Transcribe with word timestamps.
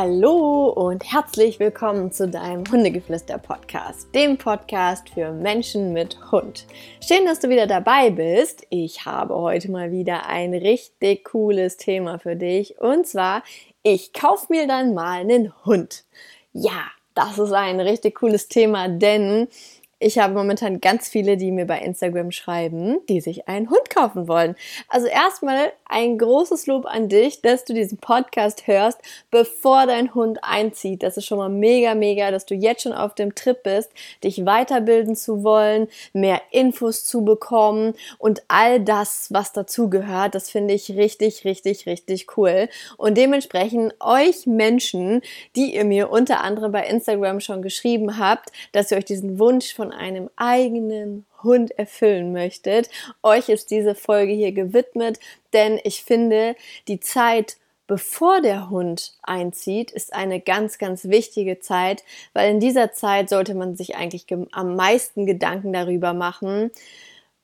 Hallo 0.00 0.68
und 0.68 1.12
herzlich 1.12 1.58
willkommen 1.58 2.12
zu 2.12 2.28
deinem 2.28 2.62
Hundegeflüster-Podcast, 2.70 4.14
dem 4.14 4.38
Podcast 4.38 5.10
für 5.10 5.32
Menschen 5.32 5.92
mit 5.92 6.16
Hund. 6.30 6.66
Schön, 7.04 7.26
dass 7.26 7.40
du 7.40 7.48
wieder 7.48 7.66
dabei 7.66 8.10
bist. 8.10 8.64
Ich 8.70 9.06
habe 9.06 9.34
heute 9.34 9.72
mal 9.72 9.90
wieder 9.90 10.26
ein 10.26 10.54
richtig 10.54 11.24
cooles 11.24 11.78
Thema 11.78 12.20
für 12.20 12.36
dich 12.36 12.80
und 12.80 13.08
zwar, 13.08 13.42
ich 13.82 14.12
kaufe 14.12 14.46
mir 14.50 14.68
dann 14.68 14.94
mal 14.94 15.18
einen 15.22 15.52
Hund. 15.64 16.04
Ja, 16.52 16.84
das 17.16 17.36
ist 17.40 17.52
ein 17.52 17.80
richtig 17.80 18.20
cooles 18.20 18.46
Thema, 18.46 18.86
denn 18.86 19.48
ich 20.00 20.18
habe 20.18 20.32
momentan 20.32 20.80
ganz 20.80 21.08
viele, 21.08 21.36
die 21.36 21.50
mir 21.50 21.66
bei 21.66 21.80
Instagram 21.80 22.30
schreiben, 22.30 23.00
die 23.08 23.20
sich 23.20 23.48
einen 23.48 23.68
Hund 23.68 23.90
kaufen 23.90 24.28
wollen. 24.28 24.54
Also 24.88 25.08
erstmal 25.08 25.72
ein 25.86 26.18
großes 26.18 26.68
Lob 26.68 26.86
an 26.86 27.08
dich, 27.08 27.42
dass 27.42 27.64
du 27.64 27.74
diesen 27.74 27.98
Podcast 27.98 28.68
hörst, 28.68 29.00
bevor 29.32 29.86
dein 29.86 30.14
Hund 30.14 30.38
einzieht. 30.42 31.02
Das 31.02 31.16
ist 31.16 31.26
schon 31.26 31.38
mal 31.38 31.48
mega, 31.48 31.94
mega, 31.94 32.30
dass 32.30 32.46
du 32.46 32.54
jetzt 32.54 32.82
schon 32.82 32.92
auf 32.92 33.16
dem 33.16 33.34
Trip 33.34 33.60
bist, 33.64 33.90
dich 34.22 34.46
weiterbilden 34.46 35.16
zu 35.16 35.42
wollen, 35.42 35.88
mehr 36.12 36.40
Infos 36.52 37.04
zu 37.04 37.24
bekommen 37.24 37.94
und 38.18 38.42
all 38.46 38.80
das, 38.80 39.32
was 39.32 39.52
dazugehört. 39.52 40.36
Das 40.36 40.48
finde 40.48 40.74
ich 40.74 40.92
richtig, 40.92 41.44
richtig, 41.44 41.86
richtig 41.86 42.36
cool. 42.36 42.68
Und 42.98 43.16
dementsprechend 43.16 43.94
euch 43.98 44.46
Menschen, 44.46 45.22
die 45.56 45.74
ihr 45.74 45.84
mir 45.84 46.10
unter 46.10 46.40
anderem 46.42 46.70
bei 46.70 46.86
Instagram 46.86 47.40
schon 47.40 47.62
geschrieben 47.62 48.18
habt, 48.18 48.50
dass 48.70 48.92
ihr 48.92 48.98
euch 48.98 49.04
diesen 49.04 49.40
Wunsch 49.40 49.74
von 49.74 49.87
einem 49.92 50.30
eigenen 50.36 51.26
Hund 51.42 51.70
erfüllen 51.78 52.32
möchtet. 52.32 52.90
Euch 53.22 53.48
ist 53.48 53.70
diese 53.70 53.94
Folge 53.94 54.32
hier 54.32 54.52
gewidmet, 54.52 55.18
denn 55.52 55.80
ich 55.84 56.02
finde, 56.02 56.56
die 56.88 57.00
Zeit 57.00 57.56
bevor 57.88 58.42
der 58.42 58.70
Hund 58.70 59.14
einzieht, 59.22 59.90
ist 59.90 60.12
eine 60.12 60.40
ganz, 60.40 60.78
ganz 60.78 61.06
wichtige 61.06 61.58
Zeit, 61.58 62.04
weil 62.34 62.50
in 62.50 62.60
dieser 62.60 62.92
Zeit 62.92 63.30
sollte 63.30 63.54
man 63.54 63.76
sich 63.76 63.96
eigentlich 63.96 64.26
am 64.52 64.76
meisten 64.76 65.26
Gedanken 65.26 65.72
darüber 65.72 66.12
machen, 66.12 66.70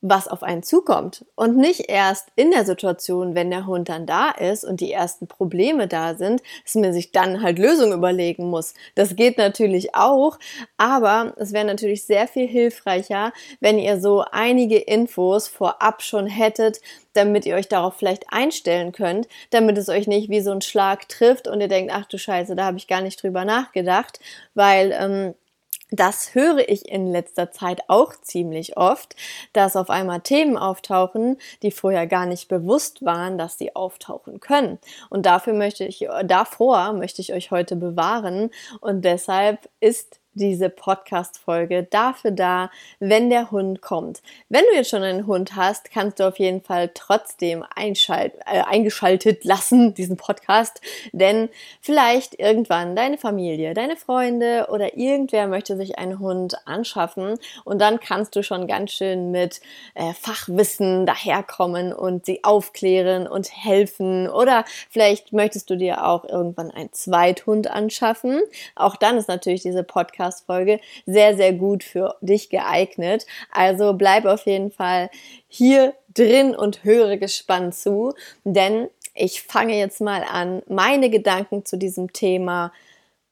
was 0.07 0.29
auf 0.29 0.43
einen 0.43 0.63
zukommt. 0.63 1.25
Und 1.35 1.57
nicht 1.57 1.89
erst 1.89 2.29
in 2.37 2.51
der 2.51 2.67
Situation, 2.67 3.35
wenn 3.35 3.51
der 3.51 3.67
Hund 3.67 3.89
dann 3.89 4.05
da 4.05 4.31
ist 4.31 4.63
und 4.63 4.81
die 4.81 4.93
ersten 4.93 5.27
Probleme 5.27 5.89
da 5.89 6.15
sind, 6.15 6.43
dass 6.63 6.75
man 6.75 6.93
sich 6.93 7.11
dann 7.11 7.43
halt 7.43 7.59
Lösungen 7.59 7.95
überlegen 7.95 8.51
muss. 8.51 8.75
Das 8.95 9.17
geht 9.17 9.39
natürlich 9.39 9.95
auch, 9.95 10.39
aber 10.77 11.33
es 11.39 11.55
wäre 11.55 11.65
natürlich 11.65 12.05
sehr 12.05 12.29
viel 12.29 12.47
hilfreicher, 12.47 13.33
wenn 13.61 13.79
ihr 13.79 13.99
so 13.99 14.23
einige 14.31 14.77
Infos 14.77 15.49
vorab 15.49 16.03
schon 16.03 16.27
hättet, 16.27 16.83
damit 17.15 17.47
ihr 17.47 17.55
euch 17.55 17.69
darauf 17.69 17.95
vielleicht 17.95 18.27
einstellen 18.31 18.93
könnt, 18.93 19.27
damit 19.51 19.79
es 19.79 19.89
euch 19.89 20.07
nicht 20.07 20.29
wie 20.29 20.41
so 20.41 20.51
ein 20.51 20.61
Schlag 20.61 21.09
trifft 21.09 21.49
und 21.49 21.63
ihr 21.63 21.69
denkt, 21.69 21.93
ach 21.95 22.05
du 22.05 22.19
Scheiße, 22.19 22.55
da 22.55 22.67
habe 22.67 22.77
ich 22.77 22.89
gar 22.89 23.01
nicht 23.01 23.23
drüber 23.23 23.47
nachgedacht, 23.47 24.21
weil 24.53 24.95
ähm, 25.01 25.35
das 25.91 26.35
höre 26.35 26.69
ich 26.69 26.89
in 26.89 27.07
letzter 27.11 27.53
Zeit 27.53 27.83
auch 27.89 28.15
ziemlich 28.21 28.77
oft, 28.77 29.17
dass 29.53 29.77
auf 29.77 29.91
einmal 29.91 30.21
Themen 30.21 30.57
auftauchen, 30.57 31.39
die 31.63 31.71
vorher 31.71 32.07
gar 32.07 32.27
nicht 32.27 32.49
bewusst 32.49 33.05
waren, 33.05 33.39
dass 33.39 33.59
sie 33.59 33.77
auftauchen 33.77 34.41
können. 34.41 34.79
Und 35.11 35.27
dafür 35.27 35.53
möchte 35.53 35.85
ich, 35.85 36.07
davor 36.25 36.93
möchte 36.95 37.21
ich 37.21 37.33
euch 37.33 37.51
heute 37.51 37.77
bewahren. 37.77 38.51
Und 38.81 39.05
deshalb 39.05 39.69
ist 39.81 40.21
diese 40.35 40.69
Podcast-Folge 40.69 41.85
dafür 41.85 42.31
da, 42.31 42.71
wenn 42.99 43.31
der 43.31 43.51
Hund 43.51 43.81
kommt. 43.81 44.23
Wenn 44.49 44.65
du 44.71 44.77
jetzt 44.77 44.91
schon 44.91 45.03
einen 45.03 45.27
Hund 45.27 45.57
hast, 45.57 45.91
kannst 45.91 46.21
du 46.21 46.29
auf 46.29 46.39
jeden 46.39 46.61
Fall 46.61 46.91
trotzdem 46.93 47.65
einschalt, 47.75 48.35
äh, 48.47 48.63
eingeschaltet 48.63 49.45
lassen, 49.45 49.95
diesen 49.95 50.17
Podcast, 50.17 50.81
denn 51.13 51.49
vielleicht 51.81 52.39
irgendwann 52.39 52.97
deine 52.97 53.19
Familie, 53.19 53.75
deine 53.75 53.97
Freunde 53.97 54.69
oder 54.71 54.97
irgendwer 54.97 55.47
möchte 55.47 55.77
sich 55.77 55.99
einen 55.99 56.19
Hund 56.19 56.57
anschaffen 56.67 57.39
und 57.65 57.81
dann 57.81 58.01
kannst 58.01 58.37
du 58.37 58.43
schon 58.43 58.67
ganz 58.67 58.93
schön 58.93 59.31
mit 59.31 59.61
äh, 59.95 60.13
Fachwissen 60.15 61.07
daherkommen 61.07 61.93
und 61.93 62.27
sie 62.27 62.43
aufklären 62.45 63.27
und 63.27 63.51
helfen 63.55 64.29
oder 64.29 64.65
vielleicht 64.91 65.33
möchtest 65.33 65.71
du 65.71 65.77
dir 65.77 66.07
auch 66.07 66.25
irgendwann 66.25 66.71
einen 66.71 66.93
Zweithund 66.93 67.71
anschaffen. 67.71 68.41
Auch 68.75 68.97
dann 68.97 69.17
ist 69.17 69.29
natürlich 69.29 69.63
diese 69.63 69.85
Podcast 69.85 70.24
Podcast-Folge 70.25 70.81
sehr, 71.07 71.37
sehr 71.37 71.53
gut 71.53 71.85
für 71.85 72.17
dich 72.21 72.51
geeignet. 72.51 73.27
Also 73.51 73.93
bleib 73.95 74.25
auf 74.25 74.47
jeden 74.47 74.71
Fall 74.71 75.11
hier 75.49 75.95
drin 76.15 76.55
und 76.55 76.85
höre 76.85 77.17
gespannt 77.17 77.75
zu, 77.75 78.15
denn 78.45 78.89
ich 79.15 79.43
fange 79.43 79.79
jetzt 79.79 80.01
mal 80.01 80.25
an, 80.29 80.63
meine 80.67 81.11
Gedanken 81.11 81.65
zu 81.65 81.77
diesem 81.77 82.13
Thema 82.13 82.73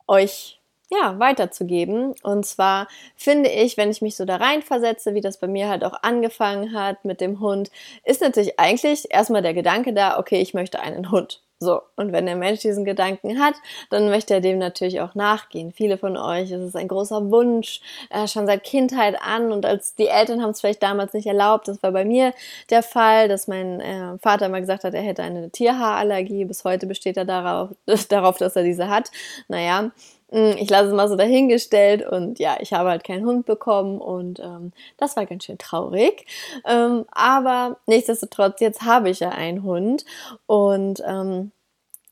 euch 0.06 0.60
ja, 0.90 1.18
weiterzugeben. 1.18 2.14
Und 2.22 2.44
zwar 2.44 2.86
finde 3.16 3.50
ich, 3.50 3.76
wenn 3.76 3.90
ich 3.90 4.02
mich 4.02 4.14
so 4.14 4.24
da 4.24 4.36
reinversetze, 4.36 5.14
wie 5.14 5.20
das 5.20 5.38
bei 5.38 5.48
mir 5.48 5.68
halt 5.68 5.84
auch 5.84 6.02
angefangen 6.02 6.74
hat 6.74 7.04
mit 7.04 7.20
dem 7.20 7.40
Hund, 7.40 7.70
ist 8.04 8.20
natürlich 8.20 8.60
eigentlich 8.60 9.10
erstmal 9.10 9.42
der 9.42 9.54
Gedanke 9.54 9.92
da, 9.92 10.18
okay, 10.18 10.40
ich 10.40 10.54
möchte 10.54 10.80
einen 10.80 11.10
Hund. 11.10 11.40
So, 11.62 11.82
und 11.94 12.10
wenn 12.10 12.26
der 12.26 12.34
Mensch 12.34 12.58
diesen 12.58 12.84
Gedanken 12.84 13.38
hat, 13.38 13.54
dann 13.88 14.08
möchte 14.08 14.34
er 14.34 14.40
dem 14.40 14.58
natürlich 14.58 15.00
auch 15.00 15.14
nachgehen. 15.14 15.70
Viele 15.70 15.96
von 15.96 16.16
euch, 16.16 16.50
es 16.50 16.60
ist 16.60 16.74
ein 16.74 16.88
großer 16.88 17.30
Wunsch, 17.30 17.80
äh, 18.10 18.26
schon 18.26 18.46
seit 18.46 18.64
Kindheit 18.64 19.16
an 19.22 19.52
und 19.52 19.64
als 19.64 19.94
die 19.94 20.08
Eltern 20.08 20.42
haben 20.42 20.50
es 20.50 20.60
vielleicht 20.60 20.82
damals 20.82 21.12
nicht 21.12 21.26
erlaubt, 21.26 21.68
das 21.68 21.80
war 21.80 21.92
bei 21.92 22.04
mir 22.04 22.32
der 22.68 22.82
Fall, 22.82 23.28
dass 23.28 23.46
mein 23.46 23.80
äh, 23.80 24.18
Vater 24.18 24.48
mal 24.48 24.60
gesagt 24.60 24.82
hat, 24.82 24.92
er 24.94 25.02
hätte 25.02 25.22
eine 25.22 25.50
Tierhaarallergie. 25.50 26.44
Bis 26.46 26.64
heute 26.64 26.88
besteht 26.88 27.16
er 27.16 27.26
darauf, 27.26 27.70
darauf 28.08 28.38
dass 28.38 28.56
er 28.56 28.64
diese 28.64 28.88
hat. 28.88 29.12
Naja, 29.46 29.92
ich 30.32 30.70
lasse 30.70 30.88
es 30.88 30.94
mal 30.94 31.08
so 31.08 31.16
dahingestellt 31.16 32.06
und 32.06 32.38
ja, 32.38 32.56
ich 32.60 32.72
habe 32.72 32.88
halt 32.88 33.04
keinen 33.04 33.26
Hund 33.26 33.46
bekommen 33.46 34.00
und 34.00 34.40
ähm, 34.40 34.72
das 34.96 35.16
war 35.16 35.26
ganz 35.26 35.44
schön 35.44 35.58
traurig. 35.58 36.26
Ähm, 36.66 37.04
aber 37.10 37.78
nichtsdestotrotz, 37.86 38.60
jetzt 38.60 38.82
habe 38.82 39.10
ich 39.10 39.20
ja 39.20 39.30
einen 39.30 39.62
Hund 39.62 40.04
und 40.46 41.02
ähm, 41.06 41.52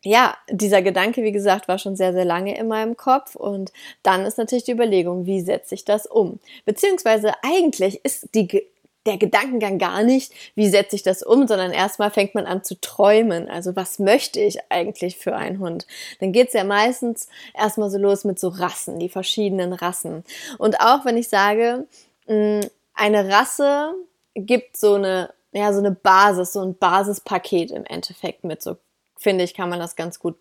ja, 0.03 0.35
dieser 0.51 0.81
Gedanke, 0.83 1.23
wie 1.23 1.33
gesagt, 1.33 1.69
war 1.69 1.79
schon 1.79 1.97
sehr, 1.97 2.13
sehr 2.13 2.25
lange 2.25 2.57
in 2.57 2.69
meinem 2.69 2.97
Kopf 2.97 3.37
und 3.37 3.73
dann 4.03 4.25
ist 4.25 4.39
natürlich 4.39 4.65
die 4.65 4.73
Überlegung, 4.73 5.27
wie 5.27 5.41
setze 5.41 5.75
ich 5.75 5.85
das 5.85 6.07
um? 6.07 6.41
Beziehungsweise 6.65 7.33
eigentlich 7.43 8.05
ist 8.05 8.35
die 8.35 8.63
der 9.07 9.17
Gedankengang 9.17 9.79
gar 9.79 10.03
nicht, 10.03 10.33
wie 10.55 10.69
setze 10.69 10.97
ich 10.97 11.03
das 11.03 11.23
um, 11.23 11.47
sondern 11.47 11.73
erstmal 11.73 12.11
fängt 12.11 12.35
man 12.35 12.47
an 12.47 12.63
zu 12.63 12.79
träumen. 12.81 13.49
Also 13.49 13.75
was 13.75 13.99
möchte 13.99 14.41
ich 14.41 14.59
eigentlich 14.71 15.17
für 15.17 15.35
einen 15.35 15.59
Hund? 15.59 15.87
Dann 16.21 16.33
geht's 16.33 16.53
ja 16.53 16.65
meistens 16.65 17.29
erstmal 17.55 17.91
so 17.91 17.99
los 17.99 18.25
mit 18.25 18.39
so 18.39 18.49
Rassen, 18.49 18.99
die 18.99 19.09
verschiedenen 19.09 19.73
Rassen. 19.73 20.25
Und 20.59 20.81
auch 20.81 21.05
wenn 21.05 21.17
ich 21.17 21.29
sage, 21.29 21.87
mm, 22.27 22.61
eine 22.93 23.29
Rasse 23.29 23.95
gibt 24.35 24.77
so 24.77 24.95
eine, 24.95 25.33
ja, 25.53 25.73
so 25.73 25.79
eine 25.79 25.93
Basis, 25.93 26.53
so 26.53 26.61
ein 26.61 26.77
Basispaket 26.77 27.71
im 27.71 27.85
Endeffekt 27.87 28.45
mit. 28.45 28.63
So 28.63 28.77
finde 29.17 29.45
ich, 29.45 29.55
kann 29.55 29.71
man 29.71 29.79
das 29.79 29.97
ganz 29.97 30.19
gut 30.19 30.37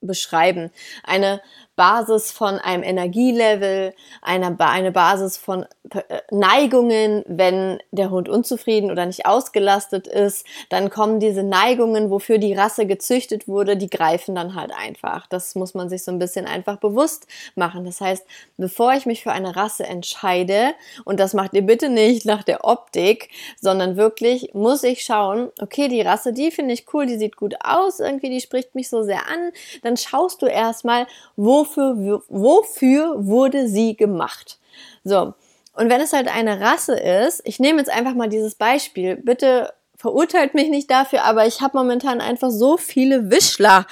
beschreiben. 0.00 0.70
Eine 1.02 1.40
Basis 1.78 2.32
von 2.32 2.58
einem 2.58 2.82
Energielevel, 2.82 3.94
eine, 4.20 4.56
eine 4.58 4.90
Basis 4.90 5.36
von 5.36 5.64
äh, 5.94 6.02
Neigungen, 6.32 7.24
wenn 7.28 7.78
der 7.92 8.10
Hund 8.10 8.28
unzufrieden 8.28 8.90
oder 8.90 9.06
nicht 9.06 9.26
ausgelastet 9.26 10.08
ist, 10.08 10.44
dann 10.70 10.90
kommen 10.90 11.20
diese 11.20 11.44
Neigungen, 11.44 12.10
wofür 12.10 12.38
die 12.38 12.52
Rasse 12.52 12.84
gezüchtet 12.84 13.46
wurde, 13.46 13.76
die 13.76 13.88
greifen 13.88 14.34
dann 14.34 14.56
halt 14.56 14.72
einfach. 14.76 15.28
Das 15.28 15.54
muss 15.54 15.74
man 15.74 15.88
sich 15.88 16.02
so 16.02 16.10
ein 16.10 16.18
bisschen 16.18 16.46
einfach 16.46 16.78
bewusst 16.78 17.28
machen. 17.54 17.84
Das 17.84 18.00
heißt, 18.00 18.26
bevor 18.56 18.94
ich 18.94 19.06
mich 19.06 19.22
für 19.22 19.30
eine 19.30 19.54
Rasse 19.54 19.86
entscheide, 19.86 20.72
und 21.04 21.20
das 21.20 21.32
macht 21.32 21.54
ihr 21.54 21.62
bitte 21.62 21.90
nicht 21.90 22.26
nach 22.26 22.42
der 22.42 22.64
Optik, 22.64 23.30
sondern 23.60 23.96
wirklich 23.96 24.52
muss 24.52 24.82
ich 24.82 25.04
schauen, 25.04 25.52
okay, 25.60 25.86
die 25.86 26.02
Rasse, 26.02 26.32
die 26.32 26.50
finde 26.50 26.74
ich 26.74 26.92
cool, 26.92 27.06
die 27.06 27.18
sieht 27.18 27.36
gut 27.36 27.54
aus, 27.62 28.00
irgendwie, 28.00 28.30
die 28.30 28.40
spricht 28.40 28.74
mich 28.74 28.88
so 28.88 29.04
sehr 29.04 29.28
an, 29.28 29.52
dann 29.82 29.96
schaust 29.96 30.42
du 30.42 30.46
erstmal, 30.46 31.06
wo 31.36 31.67
wofür, 31.76 32.22
wofür 32.28 33.26
wurde 33.26 33.68
sie 33.68 33.96
gemacht? 33.96 34.58
So. 35.04 35.34
Und 35.74 35.90
wenn 35.90 36.00
es 36.00 36.12
halt 36.12 36.28
eine 36.28 36.60
Rasse 36.60 36.98
ist, 36.98 37.40
ich 37.44 37.60
nehme 37.60 37.78
jetzt 37.78 37.90
einfach 37.90 38.14
mal 38.14 38.28
dieses 38.28 38.56
Beispiel, 38.56 39.16
bitte 39.16 39.72
verurteilt 39.96 40.54
mich 40.54 40.68
nicht 40.68 40.90
dafür, 40.90 41.24
aber 41.24 41.46
ich 41.46 41.60
habe 41.60 41.78
momentan 41.78 42.20
einfach 42.20 42.50
so 42.50 42.76
viele 42.76 43.30
Wischler 43.30 43.86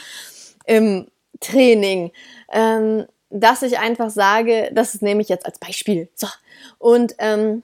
im 0.64 1.08
Training, 1.40 2.12
ähm, 2.52 3.06
dass 3.30 3.62
ich 3.62 3.78
einfach 3.78 4.10
sage, 4.10 4.70
das 4.72 5.00
nehme 5.02 5.22
ich 5.22 5.28
jetzt 5.28 5.46
als 5.46 5.58
Beispiel. 5.58 6.08
So. 6.14 6.28
Und 6.78 7.14
ähm, 7.18 7.62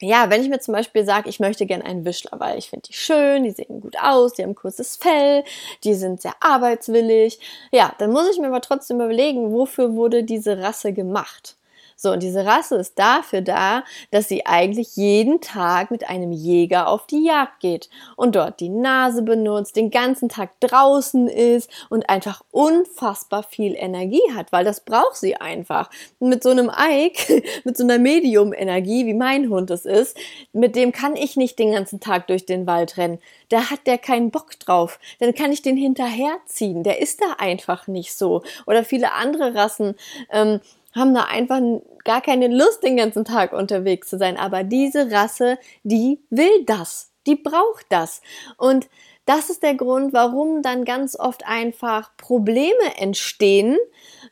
ja, 0.00 0.30
wenn 0.30 0.42
ich 0.42 0.48
mir 0.48 0.60
zum 0.60 0.74
Beispiel 0.74 1.04
sage, 1.04 1.28
ich 1.28 1.40
möchte 1.40 1.66
gerne 1.66 1.84
einen 1.84 2.04
Wischler, 2.04 2.38
weil 2.40 2.58
ich 2.58 2.70
finde 2.70 2.88
die 2.88 2.94
schön, 2.94 3.44
die 3.44 3.50
sehen 3.50 3.80
gut 3.80 3.96
aus, 4.00 4.32
die 4.32 4.42
haben 4.42 4.54
kurzes 4.54 4.96
Fell, 4.96 5.44
die 5.84 5.94
sind 5.94 6.22
sehr 6.22 6.34
arbeitswillig, 6.40 7.38
ja, 7.72 7.94
dann 7.98 8.12
muss 8.12 8.30
ich 8.30 8.38
mir 8.38 8.48
aber 8.48 8.60
trotzdem 8.60 9.00
überlegen, 9.00 9.52
wofür 9.52 9.94
wurde 9.94 10.24
diese 10.24 10.58
Rasse 10.58 10.92
gemacht. 10.92 11.56
So, 12.02 12.12
und 12.12 12.22
diese 12.22 12.46
Rasse 12.46 12.76
ist 12.76 12.98
dafür 12.98 13.42
da, 13.42 13.84
dass 14.10 14.26
sie 14.26 14.46
eigentlich 14.46 14.96
jeden 14.96 15.42
Tag 15.42 15.90
mit 15.90 16.08
einem 16.08 16.32
Jäger 16.32 16.88
auf 16.88 17.06
die 17.06 17.26
Jagd 17.26 17.60
geht 17.60 17.90
und 18.16 18.36
dort 18.36 18.60
die 18.60 18.70
Nase 18.70 19.20
benutzt, 19.20 19.76
den 19.76 19.90
ganzen 19.90 20.30
Tag 20.30 20.58
draußen 20.60 21.28
ist 21.28 21.70
und 21.90 22.08
einfach 22.08 22.40
unfassbar 22.52 23.42
viel 23.42 23.74
Energie 23.76 24.22
hat, 24.34 24.50
weil 24.50 24.64
das 24.64 24.80
braucht 24.80 25.16
sie 25.16 25.36
einfach. 25.36 25.90
mit 26.20 26.42
so 26.42 26.48
einem 26.48 26.70
Ike, 26.74 27.42
mit 27.64 27.76
so 27.76 27.84
einer 27.84 27.98
Medium-Energie, 27.98 29.04
wie 29.04 29.12
mein 29.12 29.50
Hund 29.50 29.70
es 29.70 29.84
ist, 29.84 30.16
mit 30.54 30.76
dem 30.76 30.92
kann 30.92 31.16
ich 31.16 31.36
nicht 31.36 31.58
den 31.58 31.72
ganzen 31.72 32.00
Tag 32.00 32.28
durch 32.28 32.46
den 32.46 32.66
Wald 32.66 32.96
rennen. 32.96 33.18
Da 33.50 33.68
hat 33.68 33.86
der 33.86 33.98
keinen 33.98 34.30
Bock 34.30 34.58
drauf. 34.58 34.98
Dann 35.18 35.34
kann 35.34 35.52
ich 35.52 35.60
den 35.60 35.76
hinterherziehen. 35.76 36.82
Der 36.82 37.02
ist 37.02 37.20
da 37.20 37.34
einfach 37.36 37.88
nicht 37.88 38.14
so. 38.14 38.42
Oder 38.66 38.84
viele 38.84 39.12
andere 39.12 39.54
Rassen. 39.54 39.96
Ähm, 40.32 40.60
haben 40.94 41.14
da 41.14 41.24
einfach 41.24 41.60
gar 42.04 42.20
keine 42.20 42.48
Lust, 42.48 42.82
den 42.82 42.96
ganzen 42.96 43.24
Tag 43.24 43.52
unterwegs 43.52 44.08
zu 44.08 44.18
sein. 44.18 44.36
Aber 44.36 44.64
diese 44.64 45.10
Rasse, 45.10 45.58
die 45.82 46.20
will 46.30 46.64
das. 46.64 47.12
Die 47.26 47.36
braucht 47.36 47.86
das. 47.90 48.22
Und 48.56 48.88
das 49.26 49.50
ist 49.50 49.62
der 49.62 49.74
Grund, 49.74 50.12
warum 50.12 50.62
dann 50.62 50.84
ganz 50.84 51.18
oft 51.18 51.46
einfach 51.46 52.16
Probleme 52.16 52.96
entstehen, 52.98 53.76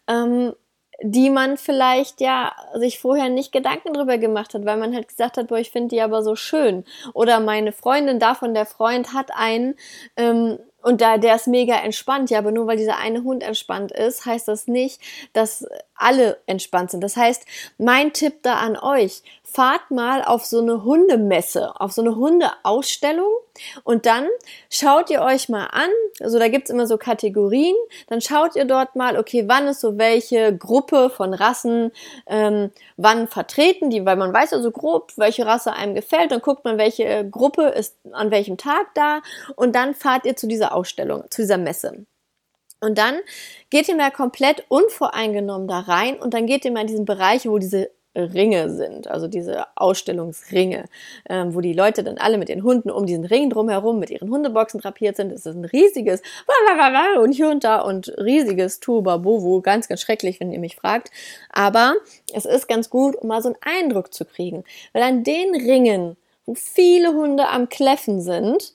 ähm, 0.08 0.55
die 1.00 1.31
man 1.31 1.56
vielleicht 1.56 2.20
ja 2.20 2.52
sich 2.75 2.99
vorher 2.99 3.28
nicht 3.28 3.52
Gedanken 3.52 3.93
drüber 3.93 4.19
gemacht 4.19 4.54
hat, 4.54 4.64
weil 4.64 4.76
man 4.76 4.94
halt 4.94 5.06
gesagt 5.06 5.37
hat, 5.37 5.46
boah, 5.46 5.58
ich 5.58 5.70
finde 5.70 5.88
die 5.94 6.02
aber 6.02 6.25
so 6.25 6.34
schön. 6.34 6.84
Oder 7.14 7.38
meine 7.38 7.70
Freundin 7.70 8.19
davon, 8.19 8.54
der 8.54 8.66
Freund 8.66 9.14
hat 9.14 9.31
einen, 9.32 9.76
ähm, 10.16 10.58
und 10.82 11.00
da 11.00 11.19
der 11.19 11.37
ist 11.37 11.46
mega 11.46 11.76
entspannt, 11.76 12.31
ja, 12.31 12.38
aber 12.38 12.50
nur 12.50 12.66
weil 12.66 12.76
dieser 12.76 12.99
eine 12.99 13.22
Hund 13.22 13.44
entspannt 13.44 13.93
ist, 13.93 14.26
heißt 14.26 14.49
das 14.49 14.66
nicht, 14.66 15.00
dass 15.32 15.66
alle 15.98 16.38
entspannt 16.46 16.90
sind. 16.90 17.02
Das 17.02 17.16
heißt, 17.16 17.44
mein 17.78 18.12
Tipp 18.12 18.42
da 18.42 18.54
an 18.54 18.76
euch, 18.76 19.22
fahrt 19.42 19.90
mal 19.90 20.22
auf 20.22 20.44
so 20.44 20.60
eine 20.60 20.84
Hundemesse, 20.84 21.80
auf 21.80 21.92
so 21.92 22.02
eine 22.02 22.16
Hundeausstellung 22.16 23.32
und 23.82 24.04
dann 24.04 24.28
schaut 24.70 25.10
ihr 25.10 25.22
euch 25.22 25.48
mal 25.48 25.66
an, 25.66 25.88
also 26.20 26.38
da 26.38 26.48
gibt's 26.48 26.70
immer 26.70 26.86
so 26.86 26.98
Kategorien, 26.98 27.74
dann 28.08 28.20
schaut 28.20 28.56
ihr 28.56 28.66
dort 28.66 28.94
mal, 28.94 29.18
okay, 29.18 29.44
wann 29.46 29.66
ist 29.66 29.80
so 29.80 29.96
welche 29.98 30.56
Gruppe 30.56 31.10
von 31.10 31.32
Rassen, 31.32 31.92
ähm, 32.26 32.70
wann 32.96 33.26
vertreten 33.26 33.90
die, 33.90 34.04
weil 34.04 34.16
man 34.16 34.32
weiß 34.32 34.50
ja 34.50 34.60
so 34.60 34.70
grob, 34.70 35.12
welche 35.16 35.46
Rasse 35.46 35.72
einem 35.72 35.94
gefällt, 35.94 36.30
dann 36.30 36.40
guckt 36.40 36.64
man, 36.64 36.78
welche 36.78 37.28
Gruppe 37.28 37.68
ist 37.68 37.96
an 38.12 38.30
welchem 38.30 38.58
Tag 38.58 38.94
da. 38.94 39.22
Und 39.56 39.74
dann 39.74 39.94
fahrt 39.94 40.26
ihr 40.26 40.36
zu 40.36 40.46
dieser 40.46 40.74
Ausstellung, 40.74 41.24
zu 41.30 41.42
dieser 41.42 41.58
Messe. 41.58 42.06
Und 42.80 42.98
dann 42.98 43.16
geht 43.70 43.88
ihr 43.88 43.96
mal 43.96 44.10
komplett 44.10 44.64
unvoreingenommen 44.69 45.66
da 45.66 45.80
rein 45.80 46.19
und 46.19 46.34
dann 46.34 46.46
geht 46.46 46.64
ihr 46.64 46.72
mal 46.72 46.82
in 46.82 46.86
diesen 46.86 47.04
Bereich, 47.04 47.48
wo 47.48 47.58
diese 47.58 47.90
Ringe 48.19 48.70
sind, 48.70 49.08
also 49.08 49.28
diese 49.28 49.66
Ausstellungsringe, 49.76 50.86
ähm, 51.28 51.54
wo 51.54 51.60
die 51.60 51.72
Leute 51.72 52.02
dann 52.02 52.19
alle 52.19 52.38
mit 52.38 52.48
den 52.48 52.62
Hunden 52.62 52.90
um 52.90 53.06
diesen 53.06 53.25
Ring 53.25 53.50
drumherum 53.50 53.98
mit 53.98 54.10
ihren 54.10 54.30
Hundeboxen 54.30 54.80
drapiert 54.80 55.16
sind. 55.16 55.30
Es 55.30 55.46
ist 55.46 55.54
ein 55.54 55.64
riesiges 55.64 56.22
und 57.20 57.32
hier 57.32 57.48
und 57.48 57.64
da 57.64 57.80
und 57.80 58.08
riesiges 58.19 58.80
Turbabovo, 58.80 59.60
ganz, 59.60 59.88
ganz 59.88 60.00
schrecklich, 60.00 60.40
wenn 60.40 60.52
ihr 60.52 60.58
mich 60.58 60.76
fragt. 60.76 61.10
Aber 61.50 61.94
es 62.32 62.44
ist 62.44 62.66
ganz 62.66 62.90
gut, 62.90 63.14
um 63.16 63.28
mal 63.28 63.42
so 63.42 63.50
einen 63.50 63.58
Eindruck 63.60 64.12
zu 64.12 64.25
kriegen, 64.25 64.64
weil 64.92 65.02
an 65.02 65.22
den 65.22 65.54
Ringen, 65.54 66.16
wo 66.46 66.54
viele 66.54 67.12
Hunde 67.12 67.48
am 67.48 67.69
Kläffen 67.69 68.20
sind, 68.20 68.75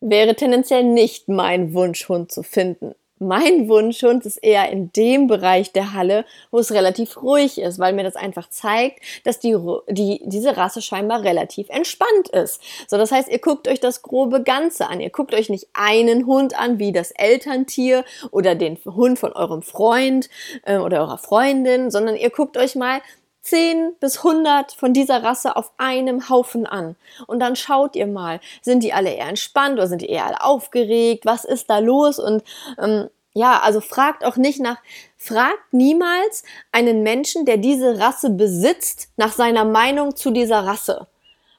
wäre 0.00 0.34
tendenziell 0.34 0.84
nicht 0.84 1.28
mein 1.28 1.72
Wunschhund 1.72 2.30
zu 2.30 2.42
finden 2.42 2.94
mein 3.18 3.68
Wunschhund 3.68 4.26
ist 4.26 4.38
eher 4.38 4.70
in 4.70 4.92
dem 4.92 5.26
Bereich 5.26 5.72
der 5.72 5.92
Halle, 5.92 6.24
wo 6.50 6.58
es 6.58 6.72
relativ 6.72 7.22
ruhig 7.22 7.58
ist, 7.58 7.78
weil 7.78 7.92
mir 7.92 8.02
das 8.02 8.16
einfach 8.16 8.48
zeigt, 8.48 9.00
dass 9.24 9.38
die, 9.38 9.56
die, 9.88 10.20
diese 10.24 10.56
Rasse 10.56 10.82
scheinbar 10.82 11.22
relativ 11.22 11.68
entspannt 11.70 12.28
ist. 12.32 12.60
So, 12.88 12.96
das 12.96 13.12
heißt, 13.12 13.28
ihr 13.28 13.38
guckt 13.38 13.68
euch 13.68 13.80
das 13.80 14.02
grobe 14.02 14.42
Ganze 14.42 14.88
an. 14.88 15.00
Ihr 15.00 15.10
guckt 15.10 15.34
euch 15.34 15.48
nicht 15.48 15.68
einen 15.72 16.26
Hund 16.26 16.58
an, 16.58 16.78
wie 16.78 16.92
das 16.92 17.12
Elterntier 17.12 18.04
oder 18.30 18.54
den 18.54 18.78
Hund 18.84 19.18
von 19.18 19.32
eurem 19.32 19.62
Freund 19.62 20.28
äh, 20.64 20.78
oder 20.78 21.00
eurer 21.00 21.18
Freundin, 21.18 21.90
sondern 21.90 22.16
ihr 22.16 22.30
guckt 22.30 22.56
euch 22.56 22.74
mal 22.74 23.00
10 23.44 23.96
bis 24.00 24.18
100 24.18 24.72
von 24.72 24.92
dieser 24.92 25.22
Rasse 25.22 25.56
auf 25.56 25.72
einem 25.76 26.28
Haufen 26.28 26.66
an. 26.66 26.96
Und 27.26 27.40
dann 27.40 27.56
schaut 27.56 27.94
ihr 27.94 28.06
mal, 28.06 28.40
sind 28.62 28.82
die 28.82 28.92
alle 28.92 29.12
eher 29.12 29.28
entspannt 29.28 29.74
oder 29.74 29.86
sind 29.86 30.02
die 30.02 30.08
eher 30.08 30.26
alle 30.26 30.42
aufgeregt? 30.42 31.26
Was 31.26 31.44
ist 31.44 31.70
da 31.70 31.78
los? 31.78 32.18
Und 32.18 32.42
ähm, 32.78 33.08
ja, 33.34 33.60
also 33.60 33.80
fragt 33.80 34.24
auch 34.24 34.36
nicht 34.36 34.60
nach, 34.60 34.78
fragt 35.16 35.72
niemals 35.72 36.44
einen 36.72 37.02
Menschen, 37.02 37.44
der 37.44 37.58
diese 37.58 37.98
Rasse 37.98 38.30
besitzt, 38.30 39.08
nach 39.16 39.32
seiner 39.32 39.64
Meinung 39.64 40.16
zu 40.16 40.30
dieser 40.30 40.66
Rasse. 40.66 41.06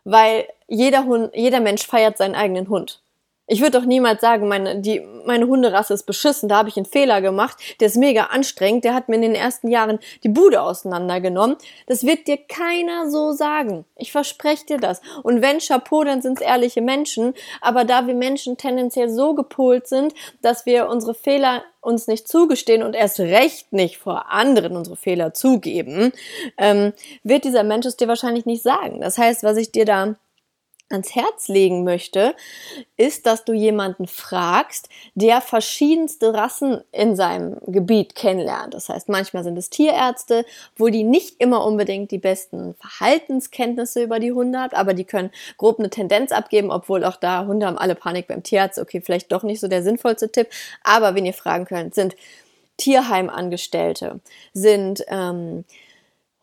Weil 0.06 0.48
jeder 0.68 1.06
Hund, 1.06 1.32
jeder 1.36 1.60
Mensch 1.60 1.86
feiert 1.86 2.18
seinen 2.18 2.36
eigenen 2.36 2.70
Hund. 2.70 3.02
Ich 3.48 3.62
würde 3.62 3.80
doch 3.80 3.86
niemals 3.86 4.22
sagen, 4.22 4.48
meine, 4.48 4.82
die, 4.82 5.06
meine 5.26 5.46
Hunderasse 5.46 5.94
ist 5.94 6.06
beschissen, 6.06 6.50
da 6.50 6.58
habe 6.58 6.70
ich 6.70 6.78
einen 6.78 6.88
Fehler 6.88 7.22
gemacht, 7.22 7.58
der 7.80 7.88
ist 7.88 7.98
mega 7.98 8.26
anstrengend, 8.26 8.86
der 8.86 8.96
hat 8.96 9.08
mir 9.08 9.16
in 9.16 9.22
den 9.22 9.36
ersten 9.36 9.68
Jahren 9.68 10.00
die 10.24 10.30
Bude 10.30 10.62
auseinandergenommen. 10.62 11.58
Das 11.86 12.06
wird 12.06 12.28
dir 12.28 12.38
keiner 12.38 13.10
so 13.10 13.34
sagen. 13.34 13.86
Ich 13.96 14.12
verspreche 14.12 14.66
dir 14.66 14.78
das. 14.78 15.02
Und 15.22 15.42
wenn 15.44 15.60
Chapeau, 15.60 16.04
dann 16.04 16.24
sind 16.24 16.40
es 16.40 16.46
ehrliche 16.46 16.82
Menschen. 16.82 17.34
Aber 17.62 17.84
da 17.84 18.08
wir 18.08 18.16
Menschen 18.16 18.58
tendenziell 18.58 19.10
so 19.10 19.36
gepolt 19.36 19.88
sind, 19.88 20.14
dass 20.42 20.66
wir 20.66 20.90
unsere 20.90 21.14
Fehler 21.14 21.64
uns 21.82 22.08
nicht 22.08 22.28
zugestehen 22.28 22.82
und 22.82 22.96
erst 22.96 23.20
recht 23.20 23.72
nicht 23.72 23.98
vor 23.98 24.32
anderen 24.32 24.76
unsere 24.76 24.96
Fehler 24.96 25.36
zugeben, 25.36 26.12
ähm, 26.58 26.94
wird 27.24 27.44
dieser 27.44 27.64
Mensch 27.64 27.86
es 27.86 27.96
dir 27.96 28.08
wahrscheinlich 28.08 28.48
nicht 28.48 28.64
sagen. 28.64 29.02
Das 29.02 29.20
heißt, 29.20 29.44
was 29.44 29.58
ich 29.58 29.72
dir 29.72 29.86
da 29.86 30.16
ans 30.90 31.16
Herz 31.16 31.48
legen 31.48 31.84
möchte, 31.84 32.36
ist, 32.96 33.26
dass 33.26 33.44
du 33.44 33.54
jemanden 33.54 34.08
fragst, 34.08 34.88
der 35.16 35.42
verschiedenste 35.42 36.34
Rassen 36.34 36.82
in 36.92 37.16
seinem 37.16 37.58
Gebiet 37.66 38.14
kennenlernt. 38.14 38.74
Das 38.74 38.90
heißt, 38.90 39.10
manchmal 39.10 39.44
sind 39.44 39.58
es 39.58 39.70
Tierärzte, 39.70 40.46
wo 40.76 40.90
die 40.90 41.04
nicht 41.04 41.42
immer 41.42 41.66
unbedingt 41.66 42.12
die 42.12 42.20
besten 42.20 42.76
Verhaltenskenntnisse 42.76 44.04
über 44.04 44.20
die 44.20 44.32
Hunde 44.32 44.60
haben, 44.60 44.76
aber 44.76 44.94
die 44.94 45.06
können 45.06 45.32
grob 45.58 45.80
eine 45.80 45.90
Tendenz 45.90 46.32
abgeben, 46.32 46.70
obwohl 46.70 47.04
auch 47.04 47.18
da 47.18 47.46
Hunde 47.48 47.66
haben 47.66 47.78
alle 47.78 47.96
Panik 47.96 48.28
beim 48.28 48.44
Tierarzt. 48.44 48.78
Okay, 48.78 49.02
vielleicht 49.02 49.32
doch 49.32 49.44
nicht 49.44 49.60
so 49.60 49.68
der 49.68 49.82
sinnvollste 49.82 50.32
Tipp, 50.32 50.50
aber 50.84 51.16
wenn 51.16 51.26
ihr 51.26 51.34
fragen 51.34 51.66
könnt, 51.66 51.96
sind 51.96 52.16
Tierheimangestellte, 52.78 54.20
sind 54.54 55.04
ähm, 55.08 55.66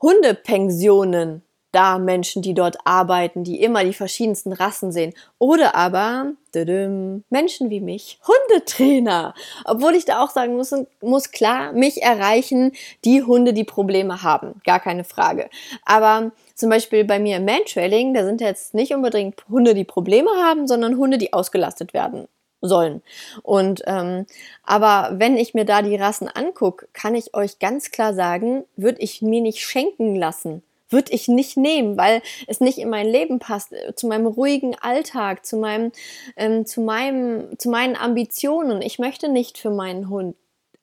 Hundepensionen 0.00 1.42
da 1.72 1.98
Menschen, 1.98 2.42
die 2.42 2.54
dort 2.54 2.76
arbeiten, 2.84 3.44
die 3.44 3.60
immer 3.60 3.82
die 3.82 3.94
verschiedensten 3.94 4.52
Rassen 4.52 4.92
sehen. 4.92 5.14
Oder 5.38 5.74
aber 5.74 6.32
düdüm, 6.54 7.24
Menschen 7.30 7.70
wie 7.70 7.80
mich, 7.80 8.20
Hundetrainer. 8.26 9.34
Obwohl 9.64 9.94
ich 9.94 10.04
da 10.04 10.22
auch 10.22 10.30
sagen 10.30 10.56
muss, 10.56 10.74
muss 11.00 11.30
klar, 11.32 11.72
mich 11.72 12.02
erreichen 12.02 12.72
die 13.04 13.22
Hunde, 13.22 13.54
die 13.54 13.64
Probleme 13.64 14.22
haben. 14.22 14.60
Gar 14.64 14.80
keine 14.80 15.04
Frage. 15.04 15.48
Aber 15.84 16.32
zum 16.54 16.68
Beispiel 16.68 17.04
bei 17.04 17.18
mir 17.18 17.38
im 17.38 17.46
Mantrailing, 17.46 18.12
da 18.14 18.24
sind 18.24 18.40
jetzt 18.40 18.74
nicht 18.74 18.94
unbedingt 18.94 19.42
Hunde, 19.48 19.74
die 19.74 19.84
Probleme 19.84 20.30
haben, 20.42 20.68
sondern 20.68 20.98
Hunde, 20.98 21.16
die 21.16 21.32
ausgelastet 21.32 21.94
werden 21.94 22.28
sollen. 22.60 23.02
Und 23.42 23.82
ähm, 23.86 24.26
aber 24.62 25.10
wenn 25.14 25.36
ich 25.36 25.52
mir 25.52 25.64
da 25.64 25.82
die 25.82 25.96
Rassen 25.96 26.28
angucke, 26.28 26.86
kann 26.92 27.14
ich 27.14 27.34
euch 27.34 27.58
ganz 27.58 27.90
klar 27.90 28.14
sagen, 28.14 28.64
würde 28.76 29.00
ich 29.00 29.20
mir 29.20 29.40
nicht 29.40 29.60
schenken 29.60 30.14
lassen 30.14 30.62
würde 30.92 31.12
ich 31.12 31.28
nicht 31.28 31.56
nehmen, 31.56 31.96
weil 31.96 32.22
es 32.46 32.60
nicht 32.60 32.78
in 32.78 32.90
mein 32.90 33.08
Leben 33.08 33.38
passt, 33.38 33.72
äh, 33.72 33.94
zu 33.94 34.06
meinem 34.06 34.26
ruhigen 34.26 34.74
Alltag, 34.80 35.44
zu 35.44 35.56
meinem, 35.56 35.92
ähm, 36.36 36.66
zu 36.66 36.80
meinem, 36.80 37.58
zu 37.58 37.70
meinen 37.70 37.96
Ambitionen. 37.96 38.82
Ich 38.82 38.98
möchte 38.98 39.28
nicht 39.28 39.58
für 39.58 39.70
meinen 39.70 40.08
Hund 40.08 40.36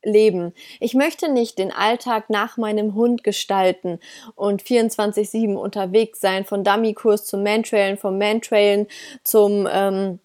leben. 0.04 0.54
Ich 0.80 0.94
möchte 0.94 1.32
nicht 1.32 1.60
den 1.60 1.72
Alltag 1.72 2.30
nach 2.30 2.58
meinem 2.58 2.96
Hund 2.96 3.24
gestalten 3.24 4.00
und 4.36 4.64
24-7 4.64 5.56
unterwegs 5.56 6.22
sein, 6.22 6.46
von 6.46 6.64
Dummykurs 6.64 7.26
zum 7.26 7.44
Mantrailen, 7.44 7.98
vom 7.98 8.18
Mantrailen 8.18 8.88
zum 9.24 9.68
ähm, 9.72 10.20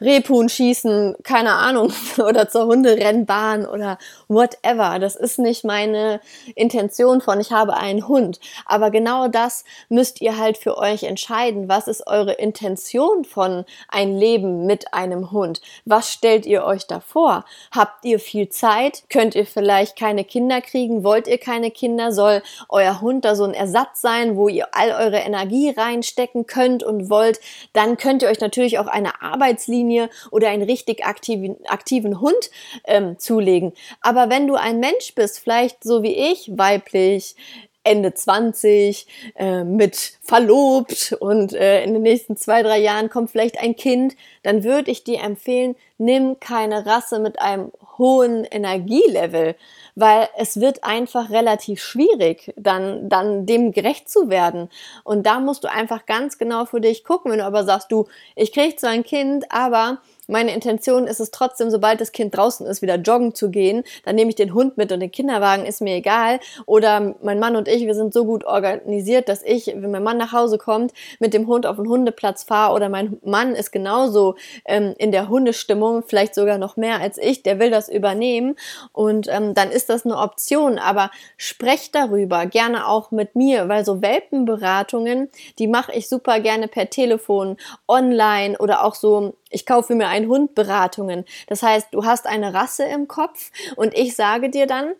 Rebhuhn 0.00 0.48
schießen, 0.48 1.16
keine 1.22 1.52
Ahnung, 1.52 1.92
oder 2.18 2.48
zur 2.48 2.66
Hunderennbahn 2.66 3.66
oder 3.66 3.98
whatever. 4.28 4.98
Das 4.98 5.14
ist 5.14 5.38
nicht 5.38 5.64
meine 5.64 6.20
Intention 6.54 7.20
von, 7.20 7.40
ich 7.40 7.52
habe 7.52 7.74
einen 7.76 8.08
Hund. 8.08 8.40
Aber 8.64 8.90
genau 8.90 9.28
das 9.28 9.64
müsst 9.88 10.20
ihr 10.20 10.38
halt 10.38 10.56
für 10.56 10.78
euch 10.78 11.02
entscheiden. 11.02 11.68
Was 11.68 11.86
ist 11.86 12.06
eure 12.06 12.32
Intention 12.32 13.24
von 13.24 13.64
ein 13.88 14.16
Leben 14.16 14.66
mit 14.66 14.94
einem 14.94 15.32
Hund? 15.32 15.60
Was 15.84 16.10
stellt 16.10 16.46
ihr 16.46 16.64
euch 16.64 16.86
da 16.86 17.00
vor? 17.00 17.44
Habt 17.70 18.04
ihr 18.04 18.18
viel 18.18 18.48
Zeit? 18.48 19.04
Könnt 19.10 19.34
ihr 19.34 19.46
vielleicht 19.46 19.98
keine 19.98 20.24
Kinder 20.24 20.62
kriegen? 20.62 21.04
Wollt 21.04 21.28
ihr 21.28 21.38
keine 21.38 21.70
Kinder? 21.70 22.12
Soll 22.12 22.42
euer 22.70 23.02
Hund 23.02 23.26
da 23.26 23.34
so 23.34 23.44
ein 23.44 23.54
Ersatz 23.54 24.00
sein, 24.00 24.36
wo 24.36 24.48
ihr 24.48 24.68
all 24.72 24.92
eure 24.92 25.18
Energie 25.18 25.70
reinstecken 25.70 26.46
könnt 26.46 26.82
und 26.82 27.10
wollt? 27.10 27.38
Dann 27.74 27.98
könnt 27.98 28.22
ihr 28.22 28.28
euch 28.30 28.40
natürlich 28.40 28.78
auch 28.78 28.86
eine 28.86 29.20
Arbeitslinie 29.20 29.69
Linie 29.70 30.10
oder 30.30 30.48
einen 30.50 30.62
richtig 30.62 31.04
aktiven, 31.04 31.56
aktiven 31.66 32.20
Hund 32.20 32.50
ähm, 32.84 33.18
zulegen. 33.18 33.72
Aber 34.00 34.28
wenn 34.28 34.46
du 34.46 34.54
ein 34.54 34.80
Mensch 34.80 35.14
bist, 35.14 35.38
vielleicht 35.38 35.84
so 35.84 36.02
wie 36.02 36.14
ich, 36.14 36.50
weiblich, 36.56 37.36
Ende 37.82 38.12
20, 38.12 39.06
äh, 39.36 39.64
mit 39.64 40.18
verlobt 40.22 41.16
und 41.18 41.54
äh, 41.54 41.82
in 41.82 41.94
den 41.94 42.02
nächsten 42.02 42.36
zwei, 42.36 42.62
drei 42.62 42.78
Jahren 42.78 43.08
kommt 43.08 43.30
vielleicht 43.30 43.58
ein 43.58 43.74
Kind, 43.74 44.16
dann 44.42 44.64
würde 44.64 44.90
ich 44.90 45.02
dir 45.02 45.22
empfehlen, 45.22 45.76
nimm 45.96 46.38
keine 46.40 46.84
Rasse 46.84 47.18
mit 47.18 47.40
einem 47.40 47.72
hohen 47.98 48.44
Energielevel, 48.44 49.54
weil 49.94 50.28
es 50.36 50.60
wird 50.60 50.84
einfach 50.84 51.30
relativ 51.30 51.82
schwierig, 51.82 52.52
dann, 52.56 53.08
dann 53.08 53.46
dem 53.46 53.72
gerecht 53.72 54.08
zu 54.08 54.30
werden. 54.30 54.70
Und 55.04 55.26
da 55.26 55.40
musst 55.40 55.64
du 55.64 55.70
einfach 55.70 56.06
ganz 56.06 56.38
genau 56.38 56.64
für 56.64 56.80
dich 56.80 57.04
gucken, 57.04 57.30
wenn 57.30 57.38
du 57.38 57.44
aber 57.44 57.64
sagst, 57.64 57.92
du, 57.92 58.06
ich 58.36 58.52
krieg 58.52 58.80
zwar 58.80 58.90
ein 58.90 59.04
Kind, 59.04 59.44
aber 59.50 59.98
meine 60.30 60.54
Intention 60.54 61.06
ist 61.06 61.20
es 61.20 61.30
trotzdem, 61.30 61.70
sobald 61.70 62.00
das 62.00 62.12
Kind 62.12 62.36
draußen 62.36 62.66
ist, 62.66 62.82
wieder 62.82 62.96
joggen 62.96 63.34
zu 63.34 63.50
gehen. 63.50 63.84
Dann 64.04 64.14
nehme 64.14 64.30
ich 64.30 64.36
den 64.36 64.54
Hund 64.54 64.76
mit 64.76 64.92
und 64.92 65.00
den 65.00 65.10
Kinderwagen 65.10 65.66
ist 65.66 65.80
mir 65.80 65.94
egal. 65.94 66.40
Oder 66.66 67.14
mein 67.22 67.38
Mann 67.38 67.56
und 67.56 67.68
ich, 67.68 67.86
wir 67.86 67.94
sind 67.94 68.14
so 68.14 68.24
gut 68.24 68.44
organisiert, 68.44 69.28
dass 69.28 69.42
ich, 69.42 69.66
wenn 69.66 69.90
mein 69.90 70.02
Mann 70.02 70.18
nach 70.18 70.32
Hause 70.32 70.58
kommt, 70.58 70.92
mit 71.18 71.34
dem 71.34 71.46
Hund 71.46 71.66
auf 71.66 71.76
den 71.76 71.88
Hundeplatz 71.88 72.44
fahre. 72.44 72.74
Oder 72.74 72.88
mein 72.88 73.18
Mann 73.24 73.54
ist 73.54 73.72
genauso 73.72 74.36
ähm, 74.64 74.94
in 74.98 75.12
der 75.12 75.28
Hundestimmung, 75.28 76.04
vielleicht 76.06 76.34
sogar 76.34 76.58
noch 76.58 76.76
mehr 76.76 77.00
als 77.00 77.18
ich. 77.18 77.42
Der 77.42 77.58
will 77.58 77.70
das 77.70 77.88
übernehmen. 77.88 78.56
Und 78.92 79.28
ähm, 79.28 79.54
dann 79.54 79.70
ist 79.70 79.90
das 79.90 80.04
eine 80.04 80.16
Option. 80.16 80.78
Aber 80.78 81.10
sprecht 81.36 81.94
darüber, 81.94 82.46
gerne 82.46 82.86
auch 82.86 83.10
mit 83.10 83.34
mir, 83.34 83.68
weil 83.68 83.84
so 83.84 84.00
Welpenberatungen, 84.02 85.28
die 85.58 85.66
mache 85.66 85.92
ich 85.92 86.08
super 86.08 86.40
gerne 86.40 86.68
per 86.68 86.88
Telefon, 86.90 87.56
online 87.88 88.56
oder 88.58 88.84
auch 88.84 88.94
so 88.94 89.34
ich 89.50 89.66
kaufe 89.66 89.94
mir 89.94 90.08
einen 90.08 90.28
Hund 90.28 90.54
Beratungen. 90.54 91.24
Das 91.48 91.62
heißt, 91.62 91.88
du 91.92 92.04
hast 92.04 92.26
eine 92.26 92.54
Rasse 92.54 92.84
im 92.84 93.08
Kopf 93.08 93.50
und 93.76 93.94
ich 93.94 94.16
sage 94.16 94.48
dir 94.48 94.66
dann, 94.66 94.94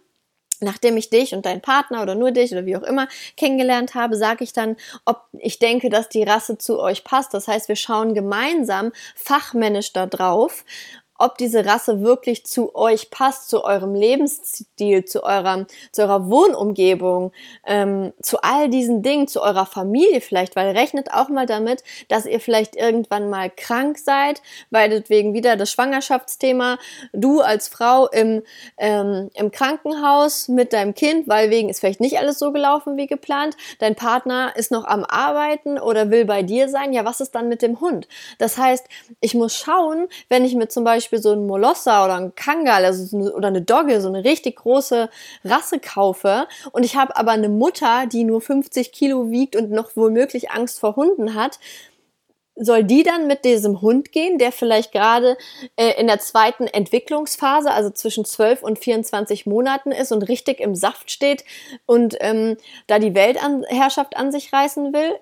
nachdem 0.61 0.97
ich 0.97 1.11
dich 1.11 1.35
und 1.35 1.47
deinen 1.47 1.63
Partner 1.63 2.03
oder 2.03 2.15
nur 2.15 2.33
dich 2.33 2.53
oder 2.53 2.67
wie 2.67 2.77
auch 2.77 2.83
immer 2.83 3.09
kennengelernt 3.37 3.95
habe, 3.95 4.17
sage 4.17 4.45
ich 4.45 4.53
dann, 4.53 4.77
ob 5.05 5.23
ich 5.39 5.59
denke, 5.59 5.89
dass 5.89 6.09
die 6.09 6.23
Rasse 6.23 6.59
zu 6.59 6.79
euch 6.79 7.05
passt. 7.05 7.33
Das 7.35 7.49
heißt, 7.49 7.69
wir 7.69 7.77
schauen 7.77 8.15
gemeinsam 8.15 8.93
fachmännisch 9.17 9.93
da 9.93 10.07
drauf 10.07 10.65
ob 11.21 11.37
diese 11.37 11.67
Rasse 11.67 12.01
wirklich 12.01 12.47
zu 12.47 12.75
euch 12.75 13.11
passt, 13.11 13.51
zu 13.51 13.63
eurem 13.63 13.95
Lebensstil, 13.95 15.05
zu 15.05 15.23
eurer, 15.23 15.67
zu 15.93 16.03
eurer 16.03 16.31
Wohnumgebung, 16.31 17.33
ähm, 17.67 18.15
zu 18.23 18.41
all 18.43 18.71
diesen 18.71 19.03
Dingen, 19.03 19.29
zu 19.29 19.43
eurer 19.43 19.67
Familie 19.67 20.23
vielleicht, 20.23 20.57
weil 20.57 20.71
rechnet 20.71 21.13
auch 21.13 21.29
mal 21.29 21.45
damit, 21.45 21.85
dass 22.09 22.25
ihr 22.25 22.41
vielleicht 22.41 22.75
irgendwann 22.75 23.29
mal 23.29 23.51
krank 23.51 23.99
seid, 23.99 24.41
weil 24.71 24.89
deswegen 24.89 25.35
wieder 25.35 25.57
das 25.57 25.71
Schwangerschaftsthema, 25.71 26.79
du 27.13 27.41
als 27.41 27.69
Frau 27.69 28.09
im, 28.09 28.43
ähm, 28.79 29.31
im 29.35 29.51
Krankenhaus 29.51 30.49
mit 30.49 30.73
deinem 30.73 30.95
Kind, 30.95 31.29
weil 31.29 31.51
wegen 31.51 31.69
ist 31.69 31.81
vielleicht 31.81 32.01
nicht 32.01 32.19
alles 32.19 32.39
so 32.39 32.51
gelaufen 32.51 32.97
wie 32.97 33.07
geplant, 33.07 33.59
dein 33.79 33.95
Partner 33.95 34.55
ist 34.57 34.71
noch 34.71 34.87
am 34.87 35.05
Arbeiten 35.05 35.79
oder 35.79 36.11
will 36.11 36.25
bei 36.25 36.43
dir 36.43 36.71
sein, 36.71 36.95
ja, 36.95 37.05
was 37.05 37.21
ist 37.21 37.35
dann 37.35 37.51
mit 37.51 37.61
dem 37.61 37.81
Hund? 37.81 38.09
Das 38.39 38.57
heißt, 38.57 38.87
ich 39.21 39.35
muss 39.35 39.55
schauen, 39.55 40.09
wenn 40.31 40.47
ich 40.47 40.55
mir 40.55 40.69
zum 40.69 40.85
Beispiel 40.85 41.10
Beispiel 41.11 41.23
so 41.23 41.33
ein 41.33 41.47
Molosser 41.47 42.05
oder 42.05 42.15
ein 42.15 42.35
Kangal 42.35 42.85
also 42.85 43.05
so 43.05 43.17
eine, 43.17 43.33
oder 43.33 43.49
eine 43.49 43.63
Dogge, 43.63 44.01
so 44.01 44.09
eine 44.09 44.25
richtig 44.25 44.57
große 44.57 45.11
Rasse 45.45 45.81
kaufe 45.81 46.47
und 46.73 46.85
ich 46.85 46.97
habe 46.97 47.17
aber 47.17 47.33
eine 47.33 47.49
Mutter, 47.49 48.07
die 48.07 48.25
nur 48.25 48.41
50 48.41 48.93
Kilo 48.93 49.31
wiegt 49.31 49.57
und 49.57 49.71
noch 49.71 49.97
womöglich 49.97 50.51
Angst 50.51 50.79
vor 50.79 50.95
Hunden 50.97 51.35
hat, 51.35 51.59
soll 52.55 52.85
die 52.85 53.03
dann 53.03 53.27
mit 53.27 53.45
diesem 53.45 53.81
Hund 53.81 54.13
gehen, 54.13 54.39
der 54.39 54.53
vielleicht 54.53 54.93
gerade 54.93 55.37
äh, 55.77 55.99
in 55.99 56.07
der 56.07 56.21
zweiten 56.21 56.67
Entwicklungsphase, 56.67 57.71
also 57.71 57.91
zwischen 57.91 58.25
12 58.25 58.63
und 58.63 58.79
24 58.79 59.47
Monaten 59.47 59.93
ist 59.93 60.13
und 60.13 60.23
richtig 60.29 60.61
im 60.61 60.75
Saft 60.75 61.11
steht 61.11 61.45
und 61.87 62.17
ähm, 62.21 62.57
da 62.87 62.99
die 62.99 63.15
Weltherrschaft 63.15 64.17
an 64.17 64.31
sich 64.31 64.53
reißen 64.53 64.93
will? 64.93 65.19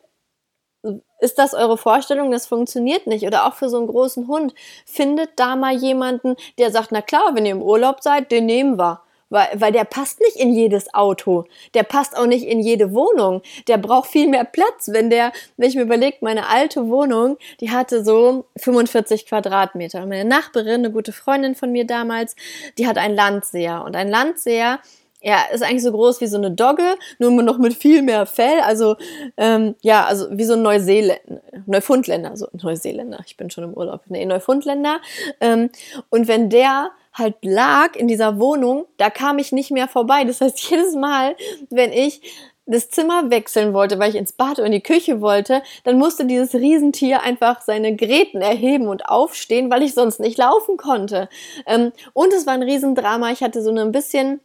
Ist 1.21 1.39
das 1.39 1.55
eure 1.55 1.77
Vorstellung? 1.77 2.31
Das 2.31 2.47
funktioniert 2.47 3.07
nicht. 3.07 3.27
Oder 3.27 3.47
auch 3.47 3.55
für 3.55 3.69
so 3.69 3.79
einen 3.79 3.89
großen 3.89 4.29
Hund. 4.29 4.55
Findet 4.87 5.31
da 5.37 5.57
mal 5.57 5.75
jemanden, 5.75 6.37
der 6.59 6.71
sagt, 6.71 6.93
na 6.93 7.03
klar, 7.03 7.35
wenn 7.35 7.47
ihr 7.47 7.53
im 7.53 7.63
Urlaub 7.63 8.03
seid, 8.03 8.31
den 8.31 8.47
nehmen 8.47 8.79
wir. 8.79 9.03
Weil, 9.31 9.49
weil 9.55 9.73
der 9.73 9.85
passt 9.85 10.21
nicht 10.21 10.37
in 10.37 10.55
jedes 10.55 10.95
Auto. 10.95 11.45
Der 11.75 11.83
passt 11.83 12.17
auch 12.17 12.27
nicht 12.27 12.47
in 12.47 12.61
jede 12.61 12.95
Wohnung. 12.95 13.43
Der 13.67 13.77
braucht 13.77 14.09
viel 14.11 14.29
mehr 14.29 14.45
Platz. 14.45 14.89
Wenn 14.91 15.11
der, 15.11 15.33
wenn 15.57 15.69
ich 15.69 15.75
mir 15.75 15.83
überlege, 15.83 16.19
meine 16.21 16.49
alte 16.49 16.89
Wohnung, 16.89 17.37
die 17.61 17.71
hatte 17.71 18.05
so 18.05 18.47
45 18.57 19.27
Quadratmeter. 19.27 20.07
Meine 20.07 20.25
Nachbarin, 20.25 20.85
eine 20.85 20.93
gute 20.93 21.13
Freundin 21.13 21.55
von 21.55 21.73
mir 21.73 21.87
damals, 21.87 22.37
die 22.79 22.87
hat 22.87 22.97
einen 22.97 23.17
Landseher. 23.17 23.85
Und 23.85 23.97
ein 23.97 24.09
Landseher, 24.09 24.79
ja, 25.21 25.43
ist 25.53 25.63
eigentlich 25.63 25.83
so 25.83 25.93
groß 25.93 26.21
wie 26.21 26.27
so 26.27 26.37
eine 26.37 26.51
Dogge, 26.51 26.97
nur 27.19 27.31
noch 27.43 27.59
mit 27.59 27.75
viel 27.75 28.03
mehr 28.03 28.27
Fell. 28.27 28.61
Also, 28.61 28.97
ähm, 29.37 29.75
ja, 29.83 30.05
also 30.05 30.27
wie 30.31 30.45
so 30.45 30.55
ein 30.55 30.63
Neuseeländer, 30.63 31.41
Neufundländer, 31.67 32.37
so 32.37 32.49
Neuseeländer, 32.53 33.21
ich 33.27 33.37
bin 33.37 33.51
schon 33.51 33.65
im 33.65 33.75
Urlaub, 33.75 34.03
nee, 34.07 34.25
Neufundländer. 34.25 35.01
Ähm, 35.41 35.71
und 36.11 36.29
wenn 36.29 36.51
der 36.51 36.91
halt 37.13 37.37
lag 37.43 37.97
in 37.97 38.07
dieser 38.07 38.39
Wohnung, 38.39 38.87
da 38.97 39.11
kam 39.11 39.39
ich 39.39 39.51
nicht 39.51 39.73
mehr 39.73 39.89
vorbei. 39.89 40.25
Das 40.25 40.41
heißt, 40.41 40.61
jedes 40.71 40.95
Mal, 40.95 41.35
wenn 41.69 41.93
ich 41.93 42.23
das 42.67 42.91
Zimmer 42.91 43.31
wechseln 43.31 43.73
wollte, 43.73 43.99
weil 43.99 44.11
ich 44.11 44.17
ins 44.17 44.33
Bad 44.33 44.59
oder 44.59 44.67
in 44.67 44.73
die 44.73 44.83
Küche 44.83 45.23
wollte, 45.23 45.63
dann 45.85 45.99
musste 45.99 46.27
dieses 46.27 46.55
Riesentier 46.55 47.23
einfach 47.23 47.63
seine 47.63 47.97
Gräten 47.97 48.43
erheben 48.43 48.89
und 48.89 49.09
aufstehen, 49.09 49.71
weil 49.71 49.83
ich 49.83 49.95
sonst 49.95 50.21
nicht 50.21 50.37
laufen 50.37 50.77
konnte. 50.77 51.29
Ähm, 51.67 51.93
und 52.13 52.33
es 52.33 52.47
war 52.47 52.53
ein 52.53 52.63
Riesendrama. 52.63 53.33
Ich 53.33 53.43
hatte 53.43 53.63
so 53.63 53.75
ein 53.75 53.91
bisschen 53.91 54.41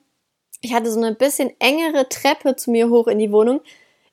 ich 0.63 0.73
hatte 0.73 0.89
so 0.89 0.99
eine 0.99 1.13
bisschen 1.13 1.51
engere 1.59 2.07
Treppe 2.07 2.55
zu 2.55 2.71
mir 2.71 2.89
hoch 2.89 3.07
in 3.07 3.19
die 3.19 3.33
Wohnung. 3.33 3.61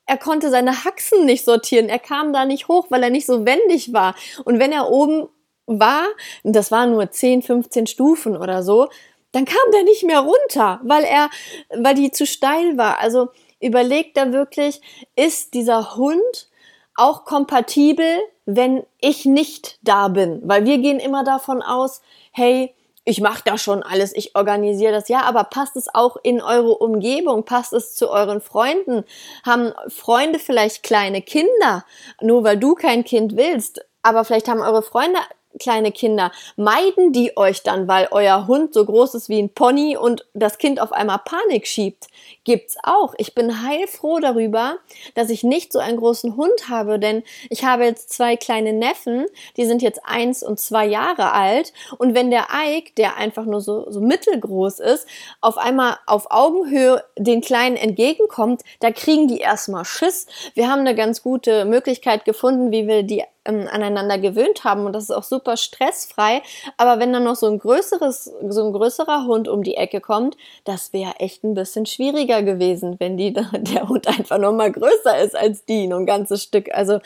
Er 0.05 0.17
konnte 0.17 0.49
seine 0.49 0.83
Haxen 0.83 1.25
nicht 1.25 1.45
sortieren. 1.45 1.87
Er 1.87 1.97
kam 1.97 2.33
da 2.33 2.43
nicht 2.43 2.67
hoch, 2.67 2.87
weil 2.89 3.01
er 3.01 3.09
nicht 3.09 3.25
so 3.25 3.45
wendig 3.45 3.93
war. 3.93 4.15
Und 4.43 4.59
wenn 4.59 4.73
er 4.73 4.89
oben 4.89 5.29
war, 5.65 6.03
das 6.43 6.69
waren 6.69 6.91
nur 6.91 7.09
10, 7.09 7.41
15 7.41 7.87
Stufen 7.87 8.35
oder 8.35 8.63
so, 8.63 8.89
dann 9.31 9.45
kam 9.45 9.71
der 9.73 9.83
nicht 9.83 10.03
mehr 10.03 10.19
runter, 10.19 10.81
weil 10.83 11.05
er, 11.05 11.29
weil 11.73 11.95
die 11.95 12.11
zu 12.11 12.25
steil 12.25 12.77
war. 12.77 12.99
Also 12.99 13.29
überlegt 13.61 14.17
da 14.17 14.33
wirklich, 14.33 14.81
ist 15.15 15.53
dieser 15.53 15.95
Hund 15.95 16.49
auch 16.95 17.23
kompatibel, 17.23 18.17
wenn 18.45 18.83
ich 18.99 19.23
nicht 19.23 19.79
da 19.83 20.09
bin? 20.09 20.41
Weil 20.43 20.65
wir 20.65 20.79
gehen 20.79 20.99
immer 20.99 21.23
davon 21.23 21.61
aus, 21.61 22.01
hey, 22.33 22.75
ich 23.03 23.19
mache 23.19 23.41
da 23.43 23.57
schon 23.57 23.81
alles, 23.81 24.15
ich 24.15 24.35
organisiere 24.35 24.91
das. 24.91 25.09
Ja, 25.09 25.21
aber 25.21 25.43
passt 25.45 25.75
es 25.75 25.93
auch 25.93 26.17
in 26.21 26.41
eure 26.41 26.77
Umgebung? 26.77 27.45
Passt 27.45 27.73
es 27.73 27.95
zu 27.95 28.09
euren 28.09 28.41
Freunden? 28.41 29.03
Haben 29.45 29.73
Freunde 29.87 30.37
vielleicht 30.39 30.83
kleine 30.83 31.21
Kinder? 31.21 31.83
Nur 32.21 32.43
weil 32.43 32.57
du 32.57 32.75
kein 32.75 33.03
Kind 33.03 33.35
willst, 33.35 33.83
aber 34.03 34.23
vielleicht 34.23 34.47
haben 34.47 34.61
eure 34.61 34.83
Freunde 34.83 35.19
kleine 35.59 35.91
Kinder, 35.91 36.31
meiden 36.55 37.11
die 37.13 37.35
euch 37.37 37.63
dann, 37.63 37.87
weil 37.87 38.07
euer 38.11 38.47
Hund 38.47 38.73
so 38.73 38.85
groß 38.85 39.15
ist 39.15 39.29
wie 39.29 39.39
ein 39.39 39.53
Pony 39.53 39.97
und 39.97 40.25
das 40.33 40.57
Kind 40.57 40.79
auf 40.79 40.91
einmal 40.91 41.19
Panik 41.25 41.67
schiebt? 41.67 42.07
Gibt's 42.43 42.77
auch. 42.83 43.13
Ich 43.17 43.35
bin 43.35 43.63
heilfroh 43.63 44.19
darüber, 44.19 44.77
dass 45.15 45.29
ich 45.29 45.43
nicht 45.43 45.71
so 45.71 45.79
einen 45.79 45.97
großen 45.97 46.35
Hund 46.35 46.69
habe, 46.69 46.99
denn 46.99 47.23
ich 47.49 47.63
habe 47.63 47.83
jetzt 47.85 48.11
zwei 48.11 48.35
kleine 48.35 48.73
Neffen, 48.73 49.25
die 49.57 49.65
sind 49.65 49.81
jetzt 49.81 50.01
eins 50.03 50.43
und 50.43 50.59
zwei 50.59 50.85
Jahre 50.85 51.31
alt 51.33 51.73
und 51.97 52.15
wenn 52.15 52.31
der 52.31 52.47
Ike, 52.53 52.93
der 52.97 53.17
einfach 53.17 53.45
nur 53.45 53.61
so, 53.61 53.89
so 53.91 54.01
mittelgroß 54.01 54.79
ist, 54.79 55.07
auf 55.39 55.57
einmal 55.57 55.97
auf 56.05 56.27
Augenhöhe 56.31 57.03
den 57.17 57.41
Kleinen 57.41 57.77
entgegenkommt, 57.77 58.61
da 58.79 58.91
kriegen 58.91 59.27
die 59.27 59.39
erstmal 59.39 59.85
Schiss. 59.85 60.27
Wir 60.53 60.69
haben 60.69 60.81
eine 60.81 60.95
ganz 60.95 61.21
gute 61.21 61.65
Möglichkeit 61.65 62.25
gefunden, 62.25 62.71
wie 62.71 62.87
wir 62.87 63.03
die 63.03 63.23
ähm, 63.45 63.67
aneinander 63.71 64.17
gewöhnt 64.17 64.63
haben 64.63 64.85
und 64.85 64.93
das 64.93 65.05
ist 65.05 65.11
auch 65.11 65.23
super 65.23 65.40
stressfrei. 65.57 66.41
Aber 66.77 66.99
wenn 66.99 67.13
dann 67.13 67.23
noch 67.23 67.35
so 67.35 67.47
ein 67.47 67.59
größeres, 67.59 68.31
so 68.49 68.65
ein 68.65 68.73
größerer 68.73 69.25
Hund 69.25 69.47
um 69.47 69.63
die 69.63 69.75
Ecke 69.75 70.01
kommt, 70.01 70.37
das 70.63 70.93
wäre 70.93 71.15
echt 71.19 71.43
ein 71.43 71.53
bisschen 71.53 71.85
schwieriger 71.85 72.43
gewesen, 72.43 72.95
wenn 72.99 73.17
die, 73.17 73.33
der 73.53 73.89
Hund 73.89 74.07
einfach 74.07 74.37
noch 74.37 74.53
mal 74.53 74.71
größer 74.71 75.19
ist 75.19 75.35
als 75.35 75.65
die, 75.65 75.87
nur 75.87 75.99
ein 75.99 76.05
ganzes 76.05 76.43
Stück. 76.43 76.73
Also, 76.73 76.99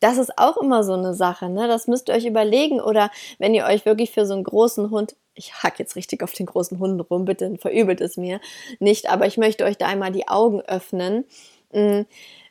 das 0.00 0.18
ist 0.18 0.38
auch 0.38 0.58
immer 0.58 0.84
so 0.84 0.92
eine 0.92 1.14
Sache, 1.14 1.48
ne? 1.48 1.66
Das 1.66 1.86
müsst 1.86 2.08
ihr 2.08 2.14
euch 2.14 2.26
überlegen. 2.26 2.80
Oder 2.80 3.10
wenn 3.38 3.54
ihr 3.54 3.64
euch 3.64 3.86
wirklich 3.86 4.10
für 4.10 4.26
so 4.26 4.34
einen 4.34 4.44
großen 4.44 4.90
Hund, 4.90 5.16
ich 5.34 5.54
hack 5.54 5.78
jetzt 5.78 5.96
richtig 5.96 6.22
auf 6.22 6.32
den 6.32 6.46
großen 6.46 6.78
Hunden 6.78 7.00
rum, 7.00 7.24
bitte 7.24 7.56
verübelt 7.58 8.00
es 8.00 8.16
mir 8.16 8.40
nicht, 8.80 9.10
aber 9.10 9.26
ich 9.26 9.38
möchte 9.38 9.64
euch 9.64 9.78
da 9.78 9.86
einmal 9.86 10.12
die 10.12 10.28
Augen 10.28 10.60
öffnen. 10.60 11.24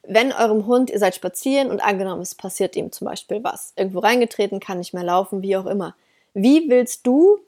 Wenn 0.05 0.33
eurem 0.33 0.67
Hund, 0.67 0.89
ihr 0.89 0.99
seid 0.99 1.15
spazieren 1.15 1.71
und 1.71 1.79
angenommen, 1.79 2.21
es 2.21 2.35
passiert 2.35 2.75
ihm 2.75 2.91
zum 2.91 3.05
Beispiel 3.05 3.43
was, 3.43 3.73
irgendwo 3.77 3.99
reingetreten, 3.99 4.59
kann 4.59 4.79
nicht 4.79 4.93
mehr 4.93 5.03
laufen, 5.03 5.41
wie 5.41 5.55
auch 5.55 5.65
immer. 5.65 5.95
Wie 6.33 6.69
willst 6.69 7.07
du 7.07 7.39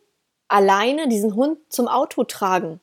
alleine 0.48 1.08
diesen 1.10 1.36
Hund 1.36 1.60
zum 1.70 1.88
Auto 1.88 2.24
tragen? 2.24 2.80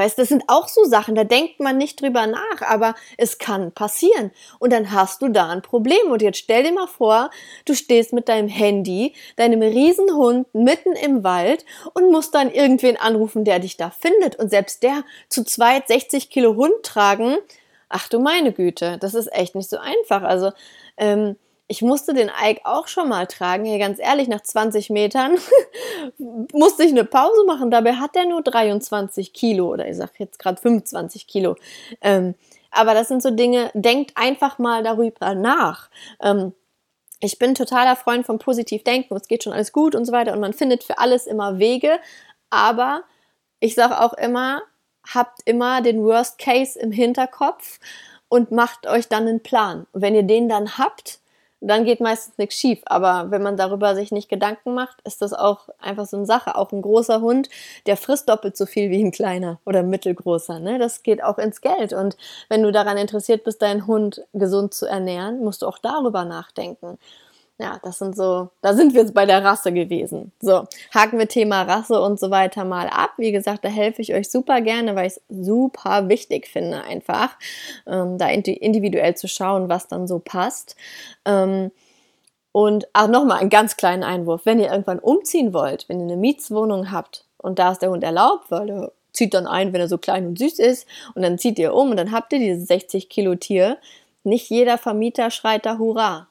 Weißt, 0.00 0.18
das 0.18 0.28
sind 0.28 0.44
auch 0.46 0.66
so 0.66 0.84
Sachen, 0.84 1.14
da 1.14 1.24
denkt 1.24 1.60
man 1.60 1.76
nicht 1.76 2.00
drüber 2.00 2.26
nach, 2.26 2.62
aber 2.62 2.94
es 3.18 3.36
kann 3.36 3.72
passieren. 3.72 4.30
Und 4.58 4.72
dann 4.72 4.92
hast 4.92 5.20
du 5.20 5.28
da 5.28 5.50
ein 5.50 5.60
Problem. 5.60 6.10
Und 6.10 6.22
jetzt 6.22 6.38
stell 6.38 6.62
dir 6.62 6.72
mal 6.72 6.86
vor, 6.86 7.28
du 7.66 7.74
stehst 7.74 8.14
mit 8.14 8.26
deinem 8.30 8.48
Handy, 8.48 9.12
deinem 9.36 9.60
Riesenhund 9.60 10.46
mitten 10.54 10.94
im 10.94 11.22
Wald 11.22 11.66
und 11.92 12.10
musst 12.10 12.34
dann 12.34 12.50
irgendwen 12.50 12.96
anrufen, 12.96 13.44
der 13.44 13.58
dich 13.58 13.76
da 13.76 13.90
findet. 13.90 14.36
Und 14.36 14.48
selbst 14.48 14.82
der 14.82 15.04
zu 15.28 15.44
zweit 15.44 15.88
60 15.88 16.30
Kilo 16.30 16.56
Hund 16.56 16.82
tragen, 16.82 17.36
ach 17.90 18.08
du 18.08 18.18
meine 18.18 18.52
Güte, 18.52 18.96
das 18.98 19.14
ist 19.14 19.30
echt 19.32 19.54
nicht 19.54 19.68
so 19.68 19.76
einfach. 19.76 20.22
Also 20.22 20.52
ähm, 20.96 21.36
ich 21.70 21.82
musste 21.82 22.14
den 22.14 22.30
Ike 22.42 22.62
auch 22.64 22.88
schon 22.88 23.08
mal 23.08 23.26
tragen. 23.26 23.64
Hier 23.64 23.78
ganz 23.78 24.00
ehrlich, 24.00 24.26
nach 24.26 24.40
20 24.40 24.90
Metern 24.90 25.36
musste 26.52 26.84
ich 26.84 26.90
eine 26.90 27.04
Pause 27.04 27.44
machen. 27.46 27.70
Dabei 27.70 27.94
hat 27.94 28.16
er 28.16 28.26
nur 28.26 28.42
23 28.42 29.32
Kilo 29.32 29.68
oder 29.68 29.86
ich 29.86 29.96
sage 29.96 30.12
jetzt 30.18 30.38
gerade 30.38 30.60
25 30.60 31.26
Kilo. 31.26 31.56
Ähm, 32.00 32.34
aber 32.70 32.94
das 32.94 33.08
sind 33.08 33.22
so 33.22 33.30
Dinge, 33.30 33.70
denkt 33.74 34.12
einfach 34.16 34.58
mal 34.58 34.82
darüber 34.82 35.34
nach. 35.34 35.90
Ähm, 36.20 36.54
ich 37.20 37.38
bin 37.38 37.54
totaler 37.54 37.96
Freund 37.96 38.26
vom 38.26 38.38
Positivdenken. 38.38 39.16
Es 39.16 39.28
geht 39.28 39.44
schon 39.44 39.52
alles 39.52 39.72
gut 39.72 39.94
und 39.94 40.06
so 40.06 40.12
weiter 40.12 40.32
und 40.32 40.40
man 40.40 40.54
findet 40.54 40.82
für 40.84 40.98
alles 40.98 41.26
immer 41.26 41.58
Wege. 41.58 41.98
Aber 42.48 43.02
ich 43.60 43.74
sage 43.74 44.00
auch 44.00 44.14
immer, 44.14 44.62
habt 45.14 45.40
immer 45.44 45.82
den 45.82 46.02
Worst 46.04 46.38
Case 46.38 46.78
im 46.78 46.92
Hinterkopf 46.92 47.78
und 48.28 48.50
macht 48.50 48.86
euch 48.86 49.08
dann 49.08 49.26
einen 49.26 49.42
Plan. 49.42 49.86
Und 49.92 50.02
wenn 50.02 50.14
ihr 50.14 50.22
den 50.22 50.48
dann 50.48 50.78
habt, 50.78 51.20
dann 51.60 51.84
geht 51.84 52.00
meistens 52.00 52.38
nichts 52.38 52.56
schief. 52.56 52.80
Aber 52.86 53.30
wenn 53.30 53.42
man 53.42 53.56
darüber 53.56 53.94
sich 53.94 54.12
nicht 54.12 54.28
Gedanken 54.28 54.72
macht, 54.72 54.96
ist 55.04 55.20
das 55.20 55.32
auch 55.32 55.68
einfach 55.78 56.06
so 56.06 56.16
eine 56.16 56.26
Sache. 56.26 56.56
Auch 56.56 56.72
ein 56.72 56.80
großer 56.80 57.20
Hund, 57.20 57.50
der 57.86 57.96
frisst 57.96 58.28
doppelt 58.28 58.56
so 58.56 58.64
viel 58.64 58.90
wie 58.90 59.02
ein 59.02 59.10
kleiner 59.10 59.60
oder 59.66 59.82
mittelgroßer. 59.82 60.58
Ne? 60.58 60.78
Das 60.78 61.02
geht 61.02 61.22
auch 61.22 61.38
ins 61.38 61.60
Geld. 61.60 61.92
Und 61.92 62.16
wenn 62.48 62.62
du 62.62 62.72
daran 62.72 62.96
interessiert 62.96 63.44
bist, 63.44 63.60
deinen 63.60 63.86
Hund 63.86 64.24
gesund 64.32 64.72
zu 64.72 64.86
ernähren, 64.86 65.40
musst 65.40 65.62
du 65.62 65.66
auch 65.66 65.78
darüber 65.78 66.24
nachdenken 66.24 66.98
ja, 67.60 67.78
das 67.82 67.98
sind 67.98 68.16
so, 68.16 68.48
da 68.62 68.74
sind 68.74 68.94
wir 68.94 69.02
jetzt 69.02 69.14
bei 69.14 69.26
der 69.26 69.44
Rasse 69.44 69.72
gewesen. 69.72 70.32
So, 70.40 70.64
haken 70.94 71.18
wir 71.18 71.28
Thema 71.28 71.62
Rasse 71.62 72.00
und 72.00 72.18
so 72.18 72.30
weiter 72.30 72.64
mal 72.64 72.88
ab. 72.88 73.10
Wie 73.18 73.32
gesagt, 73.32 73.64
da 73.64 73.68
helfe 73.68 74.00
ich 74.00 74.14
euch 74.14 74.30
super 74.30 74.60
gerne, 74.60 74.96
weil 74.96 75.08
ich 75.08 75.14
es 75.14 75.22
super 75.28 76.08
wichtig 76.08 76.48
finde, 76.48 76.82
einfach 76.82 77.36
ähm, 77.86 78.18
da 78.18 78.28
individuell 78.28 79.14
zu 79.16 79.28
schauen, 79.28 79.68
was 79.68 79.88
dann 79.88 80.06
so 80.06 80.18
passt. 80.18 80.76
Ähm, 81.24 81.70
und 82.52 82.88
auch 82.94 83.08
nochmal 83.08 83.38
einen 83.38 83.50
ganz 83.50 83.76
kleinen 83.76 84.02
Einwurf. 84.02 84.42
Wenn 84.44 84.58
ihr 84.58 84.70
irgendwann 84.70 84.98
umziehen 84.98 85.52
wollt, 85.52 85.88
wenn 85.88 86.00
ihr 86.00 86.06
eine 86.06 86.16
Mietswohnung 86.16 86.90
habt 86.90 87.24
und 87.36 87.58
da 87.58 87.72
ist 87.72 87.82
der 87.82 87.90
Hund 87.90 88.02
erlaubt, 88.02 88.50
weil 88.50 88.70
er 88.70 88.92
zieht 89.12 89.34
dann 89.34 89.46
ein, 89.46 89.72
wenn 89.72 89.80
er 89.80 89.88
so 89.88 89.98
klein 89.98 90.26
und 90.26 90.38
süß 90.38 90.58
ist 90.58 90.86
und 91.14 91.22
dann 91.22 91.38
zieht 91.38 91.58
ihr 91.58 91.74
um 91.74 91.90
und 91.90 91.96
dann 91.96 92.12
habt 92.12 92.32
ihr 92.32 92.38
dieses 92.38 92.66
60 92.68 93.08
Kilo 93.08 93.34
Tier. 93.34 93.78
Nicht 94.24 94.50
jeder 94.50 94.78
Vermieter 94.78 95.30
schreit 95.30 95.66
da 95.66 95.78
Hurra. 95.78 96.29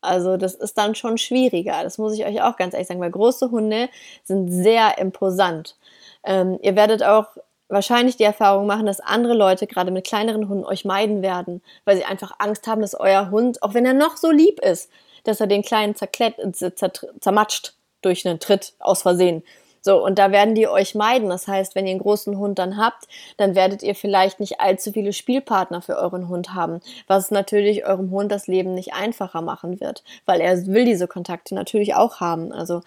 Also 0.00 0.36
das 0.36 0.54
ist 0.54 0.78
dann 0.78 0.94
schon 0.94 1.18
schwieriger. 1.18 1.82
Das 1.82 1.98
muss 1.98 2.14
ich 2.14 2.24
euch 2.24 2.42
auch 2.42 2.56
ganz 2.56 2.74
ehrlich 2.74 2.88
sagen, 2.88 3.00
weil 3.00 3.10
große 3.10 3.50
Hunde 3.50 3.88
sind 4.24 4.50
sehr 4.50 4.98
imposant. 4.98 5.76
Ähm, 6.24 6.58
ihr 6.62 6.76
werdet 6.76 7.02
auch 7.02 7.26
wahrscheinlich 7.68 8.16
die 8.16 8.24
Erfahrung 8.24 8.66
machen, 8.66 8.86
dass 8.86 9.00
andere 9.00 9.34
Leute 9.34 9.66
gerade 9.66 9.90
mit 9.90 10.06
kleineren 10.06 10.48
Hunden 10.48 10.64
euch 10.64 10.84
meiden 10.84 11.22
werden, 11.22 11.62
weil 11.84 11.96
sie 11.96 12.04
einfach 12.04 12.32
Angst 12.38 12.66
haben, 12.66 12.80
dass 12.80 12.94
euer 12.94 13.30
Hund, 13.30 13.62
auch 13.62 13.74
wenn 13.74 13.84
er 13.84 13.94
noch 13.94 14.16
so 14.16 14.30
lieb 14.30 14.60
ist, 14.60 14.90
dass 15.24 15.40
er 15.40 15.46
den 15.46 15.62
kleinen 15.62 15.94
zermatscht 15.94 17.74
durch 18.02 18.26
einen 18.26 18.40
Tritt 18.40 18.74
aus 18.78 19.02
Versehen. 19.02 19.42
So, 19.80 20.04
und 20.04 20.18
da 20.18 20.32
werden 20.32 20.54
die 20.54 20.68
euch 20.68 20.94
meiden. 20.94 21.28
Das 21.28 21.46
heißt, 21.48 21.74
wenn 21.74 21.86
ihr 21.86 21.92
einen 21.92 22.00
großen 22.00 22.38
Hund 22.38 22.58
dann 22.58 22.76
habt, 22.76 23.06
dann 23.36 23.54
werdet 23.54 23.82
ihr 23.82 23.94
vielleicht 23.94 24.40
nicht 24.40 24.60
allzu 24.60 24.92
viele 24.92 25.12
Spielpartner 25.12 25.82
für 25.82 25.96
euren 25.96 26.28
Hund 26.28 26.54
haben, 26.54 26.80
was 27.06 27.30
natürlich 27.30 27.86
eurem 27.86 28.10
Hund 28.10 28.32
das 28.32 28.46
Leben 28.46 28.74
nicht 28.74 28.94
einfacher 28.94 29.42
machen 29.42 29.80
wird, 29.80 30.02
weil 30.26 30.40
er 30.40 30.66
will 30.66 30.84
diese 30.84 31.08
Kontakte 31.08 31.54
natürlich 31.54 31.94
auch 31.94 32.20
haben. 32.20 32.52
Also, 32.52 32.82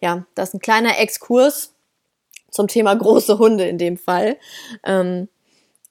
ja, 0.00 0.24
das 0.34 0.50
ist 0.50 0.54
ein 0.54 0.60
kleiner 0.60 0.98
Exkurs 0.98 1.74
zum 2.50 2.68
Thema 2.68 2.94
große 2.94 3.38
Hunde 3.38 3.66
in 3.68 3.78
dem 3.78 3.96
Fall. 3.96 4.36
Ähm, 4.84 5.28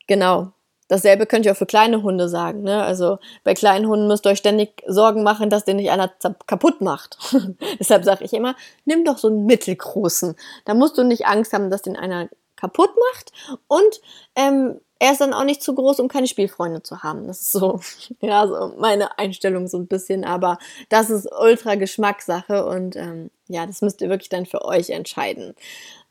genau. 0.07 0.51
Dasselbe 0.89 1.25
könnt 1.27 1.45
ihr 1.45 1.53
auch 1.53 1.57
für 1.57 1.65
kleine 1.65 2.03
Hunde 2.03 2.27
sagen. 2.27 2.63
Ne? 2.63 2.83
Also 2.83 3.19
bei 3.43 3.53
kleinen 3.53 3.87
Hunden 3.87 4.07
müsst 4.07 4.25
ihr 4.25 4.31
euch 4.31 4.39
ständig 4.39 4.83
Sorgen 4.87 5.23
machen, 5.23 5.49
dass 5.49 5.63
den 5.63 5.77
nicht 5.77 5.91
einer 5.91 6.11
kaputt 6.47 6.81
macht. 6.81 7.17
Deshalb 7.79 8.03
sage 8.03 8.25
ich 8.25 8.33
immer, 8.33 8.55
nimm 8.85 9.05
doch 9.05 9.17
so 9.17 9.27
einen 9.27 9.45
mittelgroßen. 9.45 10.35
Da 10.65 10.73
musst 10.73 10.97
du 10.97 11.03
nicht 11.03 11.27
Angst 11.27 11.53
haben, 11.53 11.69
dass 11.69 11.83
den 11.83 11.95
einer 11.95 12.27
kaputt 12.57 12.89
macht. 13.13 13.31
Und 13.67 14.01
ähm, 14.35 14.81
er 14.97 15.13
ist 15.13 15.21
dann 15.21 15.33
auch 15.33 15.45
nicht 15.45 15.63
zu 15.63 15.73
groß, 15.73 15.99
um 15.99 16.09
keine 16.09 16.27
Spielfreunde 16.27 16.83
zu 16.83 17.03
haben. 17.03 17.27
Das 17.27 17.39
ist 17.39 17.51
so, 17.51 17.79
ja, 18.19 18.47
so 18.47 18.73
meine 18.77 19.17
Einstellung 19.17 19.67
so 19.67 19.77
ein 19.77 19.87
bisschen. 19.87 20.25
Aber 20.25 20.57
das 20.89 21.11
ist 21.11 21.29
ultra 21.39 21.75
Geschmackssache 21.75 22.65
und 22.65 22.95
ähm, 22.95 23.29
ja, 23.47 23.65
das 23.65 23.81
müsst 23.81 24.01
ihr 24.01 24.09
wirklich 24.09 24.29
dann 24.29 24.47
für 24.47 24.65
euch 24.65 24.89
entscheiden. 24.89 25.55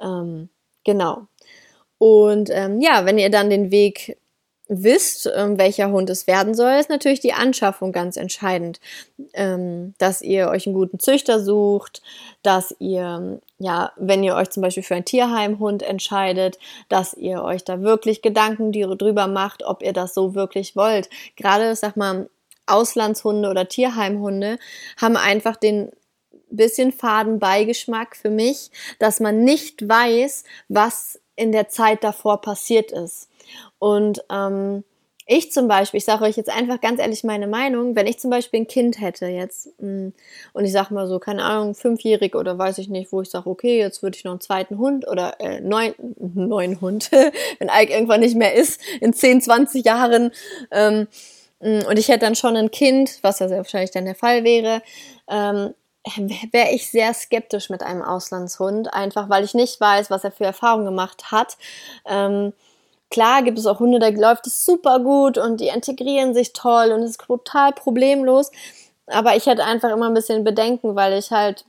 Ähm, 0.00 0.48
genau. 0.84 1.26
Und 1.98 2.48
ähm, 2.52 2.80
ja, 2.80 3.04
wenn 3.04 3.18
ihr 3.18 3.30
dann 3.30 3.50
den 3.50 3.70
Weg 3.72 4.16
wisst, 4.68 5.30
ähm, 5.34 5.58
welcher 5.58 5.90
Hund 5.90 6.10
es 6.10 6.26
werden 6.26 6.54
soll, 6.54 6.72
ist 6.72 6.90
natürlich 6.90 7.20
die 7.20 7.32
Anschaffung 7.32 7.92
ganz 7.92 8.16
entscheidend. 8.16 8.80
Ähm, 9.32 9.94
dass 9.98 10.22
ihr 10.22 10.48
euch 10.48 10.66
einen 10.66 10.74
guten 10.74 10.98
Züchter 10.98 11.42
sucht, 11.42 12.02
dass 12.42 12.74
ihr, 12.78 13.40
ja, 13.58 13.92
wenn 13.96 14.22
ihr 14.22 14.34
euch 14.34 14.50
zum 14.50 14.62
Beispiel 14.62 14.82
für 14.82 14.94
einen 14.94 15.04
Tierheimhund 15.04 15.82
entscheidet, 15.82 16.58
dass 16.88 17.14
ihr 17.14 17.42
euch 17.42 17.64
da 17.64 17.80
wirklich 17.80 18.22
Gedanken 18.22 18.72
drüber 18.72 19.26
macht, 19.26 19.64
ob 19.64 19.82
ihr 19.82 19.92
das 19.92 20.14
so 20.14 20.34
wirklich 20.34 20.76
wollt. 20.76 21.08
Gerade, 21.36 21.74
sag 21.74 21.96
mal, 21.96 22.28
Auslandshunde 22.66 23.48
oder 23.48 23.68
Tierheimhunde 23.68 24.58
haben 24.98 25.16
einfach 25.16 25.56
den 25.56 25.90
bisschen 26.50 26.92
faden 26.92 27.38
Beigeschmack 27.38 28.16
für 28.16 28.30
mich, 28.30 28.70
dass 28.98 29.20
man 29.20 29.44
nicht 29.44 29.86
weiß, 29.86 30.44
was 30.68 31.20
in 31.36 31.52
der 31.52 31.68
Zeit 31.68 32.02
davor 32.04 32.40
passiert 32.40 32.90
ist. 32.90 33.28
Und 33.78 34.24
ähm, 34.30 34.84
ich 35.30 35.52
zum 35.52 35.68
Beispiel, 35.68 35.98
ich 35.98 36.06
sage 36.06 36.24
euch 36.24 36.36
jetzt 36.38 36.48
einfach 36.48 36.80
ganz 36.80 37.00
ehrlich 37.00 37.22
meine 37.22 37.46
Meinung, 37.46 37.94
wenn 37.94 38.06
ich 38.06 38.18
zum 38.18 38.30
Beispiel 38.30 38.60
ein 38.60 38.66
Kind 38.66 38.98
hätte 38.98 39.26
jetzt 39.26 39.68
mm, 39.78 40.08
und 40.54 40.64
ich 40.64 40.72
sage 40.72 40.94
mal 40.94 41.06
so, 41.06 41.18
keine 41.18 41.44
Ahnung, 41.44 41.74
fünfjährig 41.74 42.34
oder 42.34 42.56
weiß 42.56 42.78
ich 42.78 42.88
nicht, 42.88 43.12
wo 43.12 43.20
ich 43.20 43.28
sage, 43.28 43.48
okay, 43.50 43.78
jetzt 43.78 44.02
würde 44.02 44.16
ich 44.16 44.24
noch 44.24 44.32
einen 44.32 44.40
zweiten 44.40 44.78
Hund 44.78 45.06
oder 45.06 45.38
äh, 45.38 45.60
neun, 45.60 45.92
neuen 46.18 46.80
Hund, 46.80 47.12
wenn 47.58 47.68
Ike 47.68 47.92
irgendwann 47.92 48.20
nicht 48.20 48.36
mehr 48.36 48.54
ist, 48.54 48.80
in 49.02 49.12
10, 49.12 49.42
20 49.42 49.84
Jahren 49.84 50.32
ähm, 50.70 51.08
mm, 51.60 51.86
und 51.86 51.98
ich 51.98 52.08
hätte 52.08 52.20
dann 52.20 52.34
schon 52.34 52.56
ein 52.56 52.70
Kind, 52.70 53.18
was 53.20 53.40
ja 53.40 53.48
sehr 53.48 53.58
wahrscheinlich 53.58 53.90
dann 53.90 54.06
der 54.06 54.14
Fall 54.14 54.44
wäre, 54.44 54.80
ähm, 55.28 55.74
wäre 56.52 56.70
ich 56.70 56.90
sehr 56.90 57.12
skeptisch 57.12 57.68
mit 57.68 57.82
einem 57.82 58.00
Auslandshund, 58.00 58.94
einfach 58.94 59.28
weil 59.28 59.44
ich 59.44 59.52
nicht 59.52 59.78
weiß, 59.78 60.10
was 60.10 60.24
er 60.24 60.32
für 60.32 60.46
Erfahrungen 60.46 60.86
gemacht 60.86 61.30
hat. 61.32 61.58
Ähm, 62.06 62.54
Klar 63.10 63.42
gibt 63.42 63.58
es 63.58 63.66
auch 63.66 63.80
Hunde, 63.80 63.98
da 63.98 64.08
läuft 64.08 64.46
es 64.46 64.64
super 64.64 65.00
gut 65.00 65.38
und 65.38 65.60
die 65.60 65.68
integrieren 65.68 66.34
sich 66.34 66.52
toll 66.52 66.92
und 66.92 67.02
es 67.02 67.12
ist 67.12 67.20
total 67.20 67.72
problemlos. 67.72 68.50
Aber 69.06 69.36
ich 69.36 69.46
hätte 69.46 69.64
einfach 69.64 69.90
immer 69.90 70.08
ein 70.08 70.14
bisschen 70.14 70.44
Bedenken, 70.44 70.94
weil 70.94 71.14
ich 71.14 71.30
halt 71.30 71.64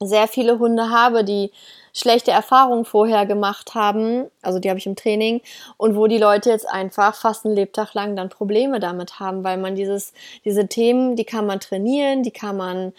sehr 0.00 0.28
viele 0.28 0.58
Hunde 0.58 0.90
habe, 0.90 1.24
die 1.24 1.50
schlechte 1.94 2.30
Erfahrungen 2.30 2.84
vorher 2.84 3.26
gemacht 3.26 3.74
haben, 3.74 4.30
also 4.40 4.58
die 4.58 4.70
habe 4.70 4.78
ich 4.78 4.86
im 4.86 4.96
Training, 4.96 5.42
und 5.76 5.94
wo 5.94 6.06
die 6.06 6.18
Leute 6.18 6.50
jetzt 6.50 6.68
einfach 6.68 7.14
fast 7.14 7.44
einen 7.44 7.54
Lebtag 7.54 7.94
lang 7.94 8.16
dann 8.16 8.30
Probleme 8.30 8.80
damit 8.80 9.20
haben, 9.20 9.44
weil 9.44 9.58
man 9.58 9.74
dieses, 9.74 10.12
diese 10.44 10.66
Themen, 10.68 11.16
die 11.16 11.24
kann 11.24 11.46
man 11.46 11.60
trainieren, 11.60 12.22
die 12.22 12.30
kann 12.30 12.56
man 12.56 12.92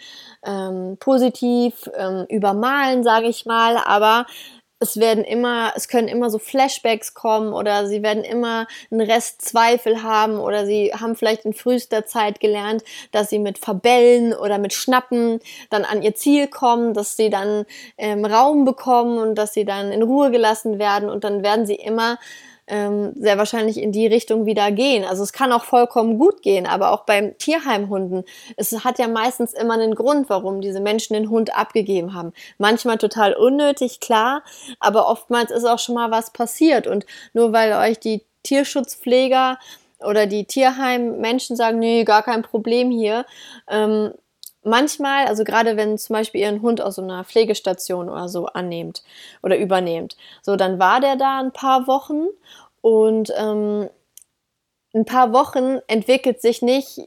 ähm, 0.44 0.96
positiv 1.00 1.90
ähm, 1.96 2.26
übermalen, 2.28 3.02
sage 3.02 3.26
ich 3.26 3.46
mal, 3.46 3.76
aber 3.78 4.26
es 4.84 4.98
werden 4.98 5.24
immer, 5.24 5.72
es 5.74 5.88
können 5.88 6.08
immer 6.08 6.30
so 6.30 6.38
Flashbacks 6.38 7.14
kommen 7.14 7.52
oder 7.52 7.86
sie 7.86 8.02
werden 8.02 8.22
immer 8.22 8.66
einen 8.90 9.00
Rest 9.00 9.42
Zweifel 9.42 10.02
haben 10.02 10.38
oder 10.38 10.66
sie 10.66 10.92
haben 10.92 11.16
vielleicht 11.16 11.44
in 11.44 11.54
frühester 11.54 12.06
Zeit 12.06 12.38
gelernt, 12.38 12.84
dass 13.10 13.30
sie 13.30 13.38
mit 13.38 13.58
Verbellen 13.58 14.34
oder 14.34 14.58
mit 14.58 14.72
Schnappen 14.72 15.40
dann 15.70 15.84
an 15.84 16.02
ihr 16.02 16.14
Ziel 16.14 16.46
kommen, 16.46 16.94
dass 16.94 17.16
sie 17.16 17.30
dann 17.30 17.64
ähm, 17.98 18.24
Raum 18.24 18.64
bekommen 18.64 19.18
und 19.18 19.34
dass 19.34 19.54
sie 19.54 19.64
dann 19.64 19.90
in 19.90 20.02
Ruhe 20.02 20.30
gelassen 20.30 20.78
werden 20.78 21.08
und 21.08 21.24
dann 21.24 21.42
werden 21.42 21.66
sie 21.66 21.74
immer 21.74 22.18
ähm, 22.66 23.12
sehr 23.16 23.38
wahrscheinlich 23.38 23.80
in 23.80 23.92
die 23.92 24.06
Richtung 24.06 24.46
wieder 24.46 24.70
gehen. 24.72 25.04
Also 25.04 25.22
es 25.22 25.32
kann 25.32 25.52
auch 25.52 25.64
vollkommen 25.64 26.18
gut 26.18 26.42
gehen, 26.42 26.66
aber 26.66 26.92
auch 26.92 27.04
beim 27.04 27.36
Tierheimhunden, 27.38 28.24
es 28.56 28.84
hat 28.84 28.98
ja 28.98 29.08
meistens 29.08 29.52
immer 29.52 29.74
einen 29.74 29.94
Grund, 29.94 30.30
warum 30.30 30.60
diese 30.60 30.80
Menschen 30.80 31.14
den 31.14 31.30
Hund 31.30 31.56
abgegeben 31.56 32.14
haben. 32.14 32.32
Manchmal 32.58 32.98
total 32.98 33.34
unnötig, 33.34 34.00
klar, 34.00 34.42
aber 34.80 35.08
oftmals 35.08 35.50
ist 35.50 35.64
auch 35.64 35.78
schon 35.78 35.94
mal 35.94 36.10
was 36.10 36.32
passiert 36.32 36.86
und 36.86 37.04
nur 37.32 37.52
weil 37.52 37.72
euch 37.72 37.98
die 38.00 38.22
Tierschutzpfleger 38.44 39.58
oder 40.00 40.26
die 40.26 40.44
Tierheimmenschen 40.44 41.56
sagen, 41.56 41.78
nee, 41.78 42.04
gar 42.04 42.22
kein 42.22 42.42
Problem 42.42 42.90
hier, 42.90 43.26
ähm, 43.68 44.12
manchmal, 44.64 45.26
also 45.26 45.44
gerade 45.44 45.76
wenn 45.76 45.98
zum 45.98 46.14
Beispiel 46.14 46.40
ihr 46.42 46.48
einen 46.48 46.62
Hund 46.62 46.80
aus 46.80 46.96
so 46.96 47.02
einer 47.02 47.24
Pflegestation 47.24 48.08
oder 48.08 48.28
so 48.28 48.46
annehmt 48.46 49.02
oder 49.42 49.56
übernehmt, 49.58 50.16
so 50.42 50.56
dann 50.56 50.78
war 50.78 51.00
der 51.00 51.16
da 51.16 51.40
ein 51.40 51.52
paar 51.52 51.86
Wochen 51.86 52.26
und 52.80 53.32
ähm, 53.36 53.88
ein 54.94 55.04
paar 55.04 55.32
Wochen 55.32 55.80
entwickelt 55.88 56.40
sich 56.40 56.62
nicht 56.62 57.00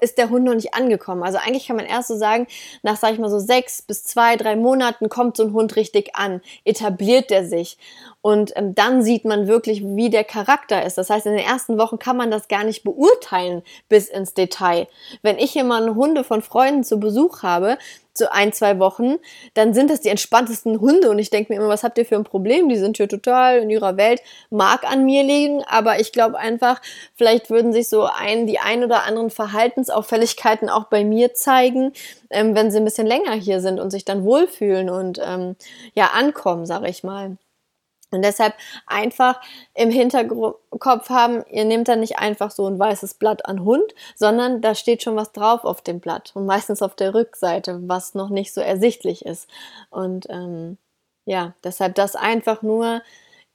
ist 0.00 0.18
der 0.18 0.30
Hund 0.30 0.44
noch 0.44 0.54
nicht 0.54 0.74
angekommen. 0.74 1.22
Also 1.22 1.38
eigentlich 1.38 1.66
kann 1.66 1.76
man 1.76 1.86
erst 1.86 2.08
so 2.08 2.16
sagen, 2.16 2.46
nach, 2.82 2.96
sag 2.96 3.12
ich 3.12 3.18
mal, 3.18 3.30
so 3.30 3.38
sechs 3.38 3.82
bis 3.82 4.04
zwei, 4.04 4.36
drei 4.36 4.56
Monaten 4.56 5.08
kommt 5.08 5.36
so 5.36 5.44
ein 5.44 5.52
Hund 5.52 5.76
richtig 5.76 6.14
an, 6.14 6.40
etabliert 6.64 7.30
der 7.30 7.46
sich. 7.46 7.78
Und 8.22 8.52
ähm, 8.56 8.74
dann 8.74 9.02
sieht 9.02 9.24
man 9.24 9.46
wirklich, 9.46 9.82
wie 9.84 10.10
der 10.10 10.24
Charakter 10.24 10.84
ist. 10.84 10.98
Das 10.98 11.10
heißt, 11.10 11.26
in 11.26 11.32
den 11.32 11.46
ersten 11.46 11.78
Wochen 11.78 11.98
kann 11.98 12.16
man 12.16 12.30
das 12.30 12.48
gar 12.48 12.64
nicht 12.64 12.82
beurteilen 12.82 13.62
bis 13.88 14.08
ins 14.08 14.34
Detail. 14.34 14.88
Wenn 15.22 15.38
ich 15.38 15.56
immer 15.56 15.94
Hunde 15.94 16.24
von 16.24 16.42
Freunden 16.42 16.82
zu 16.82 16.98
Besuch 16.98 17.42
habe, 17.42 17.78
so 18.16 18.26
ein, 18.30 18.52
zwei 18.52 18.78
Wochen, 18.78 19.16
dann 19.54 19.74
sind 19.74 19.90
das 19.90 20.00
die 20.00 20.08
entspanntesten 20.08 20.80
Hunde 20.80 21.10
und 21.10 21.18
ich 21.18 21.30
denke 21.30 21.52
mir 21.52 21.58
immer, 21.58 21.68
was 21.68 21.82
habt 21.82 21.98
ihr 21.98 22.06
für 22.06 22.16
ein 22.16 22.24
Problem? 22.24 22.68
Die 22.68 22.76
sind 22.76 22.96
hier 22.96 23.08
total 23.08 23.58
in 23.58 23.70
ihrer 23.70 23.96
Welt, 23.96 24.22
mag 24.50 24.90
an 24.90 25.04
mir 25.04 25.22
liegen, 25.22 25.62
aber 25.64 26.00
ich 26.00 26.12
glaube 26.12 26.38
einfach, 26.38 26.80
vielleicht 27.14 27.50
würden 27.50 27.72
sich 27.72 27.88
so 27.88 28.04
ein, 28.04 28.46
die 28.46 28.58
ein 28.58 28.84
oder 28.84 29.04
anderen 29.04 29.30
Verhaltensauffälligkeiten 29.30 30.68
auch 30.68 30.84
bei 30.84 31.04
mir 31.04 31.34
zeigen, 31.34 31.92
ähm, 32.30 32.54
wenn 32.54 32.70
sie 32.70 32.78
ein 32.78 32.84
bisschen 32.84 33.06
länger 33.06 33.32
hier 33.32 33.60
sind 33.60 33.80
und 33.80 33.90
sich 33.90 34.04
dann 34.04 34.24
wohlfühlen 34.24 34.90
und 34.90 35.20
ähm, 35.24 35.56
ja 35.94 36.10
ankommen, 36.14 36.66
sage 36.66 36.88
ich 36.88 37.04
mal. 37.04 37.36
Und 38.10 38.22
deshalb 38.22 38.54
einfach 38.86 39.40
im 39.74 39.90
Hinterkopf 39.90 41.10
haben, 41.10 41.44
ihr 41.50 41.64
nehmt 41.64 41.88
dann 41.88 42.00
nicht 42.00 42.18
einfach 42.18 42.50
so 42.50 42.66
ein 42.66 42.78
weißes 42.78 43.14
Blatt 43.14 43.46
an 43.46 43.64
Hund, 43.64 43.94
sondern 44.14 44.60
da 44.60 44.74
steht 44.74 45.02
schon 45.02 45.16
was 45.16 45.32
drauf 45.32 45.64
auf 45.64 45.82
dem 45.82 46.00
Blatt 46.00 46.32
und 46.34 46.46
meistens 46.46 46.82
auf 46.82 46.94
der 46.94 47.14
Rückseite, 47.14 47.80
was 47.88 48.14
noch 48.14 48.30
nicht 48.30 48.54
so 48.54 48.60
ersichtlich 48.60 49.24
ist. 49.24 49.48
Und 49.90 50.26
ähm, 50.30 50.78
ja, 51.24 51.54
deshalb 51.64 51.96
das 51.96 52.14
einfach 52.14 52.62
nur 52.62 53.02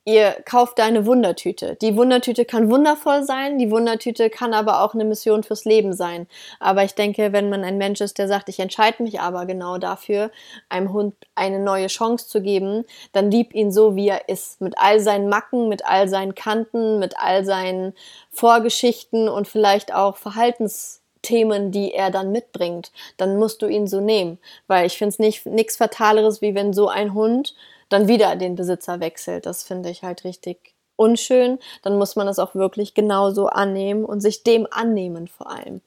ihr 0.04 0.36
kauft 0.46 0.80
deine 0.80 1.06
Wundertüte. 1.06 1.78
Die 1.82 1.96
Wundertüte 1.96 2.46
kann 2.46 2.72
wundervoll 2.72 3.24
sein, 3.24 3.60
die 3.60 3.70
Wundertüte 3.70 4.30
kann 4.30 4.54
aber 4.54 4.84
auch 4.84 4.94
eine 4.94 5.06
Mission 5.06 5.44
fürs 5.44 5.66
Leben 5.66 5.94
sein. 5.94 6.28
Aber 6.60 6.84
ich 6.84 6.96
denke, 6.96 7.34
wenn 7.34 7.50
man 7.50 7.64
ein 7.64 7.78
Mensch 7.78 8.02
ist, 8.02 8.18
der 8.18 8.28
sagt, 8.28 8.50
ich 8.50 8.60
entscheide 8.60 9.04
mich 9.04 9.20
aber 9.20 9.46
genau 9.46 9.78
dafür, 9.78 10.32
einem 10.70 10.92
Hund 10.92 11.16
eine 11.36 11.60
neue 11.60 11.88
Chance 11.88 12.28
zu 12.28 12.42
geben, 12.42 12.86
dann 13.12 13.30
lieb 13.30 13.54
ihn 13.54 13.72
so, 13.72 13.96
wie 13.96 14.08
er 14.08 14.28
ist. 14.28 14.62
Mit 14.62 14.76
all 14.78 15.00
seinen 15.00 15.30
Macken, 15.30 15.70
mit 15.70 15.86
all 15.86 16.08
seinen 16.10 16.36
Kanten, 16.36 17.00
mit 17.00 17.16
all 17.18 17.46
seinen 17.46 17.94
Vorgeschichten 18.32 19.30
und 19.30 19.48
vielleicht 19.48 19.94
auch 19.94 20.18
Verhaltens 20.18 21.02
Themen, 21.22 21.72
die 21.72 21.94
er 21.94 22.10
dann 22.10 22.32
mitbringt, 22.32 22.92
dann 23.18 23.38
musst 23.38 23.62
du 23.62 23.68
ihn 23.68 23.88
so 23.88 24.00
nehmen. 24.00 24.40
Weil 24.68 24.88
ich 24.88 24.98
finde 24.98 25.10
es 25.10 25.20
nicht 25.20 25.46
nichts 25.46 25.78
Fataleres, 25.78 26.42
wie 26.42 26.56
wenn 26.56 26.74
so 26.74 26.88
ein 26.88 27.14
Hund 27.14 27.54
dann 27.92 28.08
wieder 28.08 28.36
den 28.36 28.56
Besitzer 28.56 29.00
wechselt. 29.00 29.46
Das 29.46 29.64
finde 29.64 29.90
ich 29.90 30.04
halt 30.04 30.24
richtig 30.24 30.74
unschön. 30.96 31.60
Dann 31.84 31.98
muss 31.98 32.16
man 32.16 32.28
das 32.28 32.40
auch 32.40 32.56
wirklich 32.56 32.94
genauso 32.94 33.48
annehmen 33.48 34.06
und 34.06 34.22
sich 34.22 34.44
dem 34.44 34.68
annehmen 34.70 35.28
vor 35.28 35.50
allem. 35.50 35.82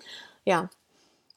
Ja. 0.44 0.68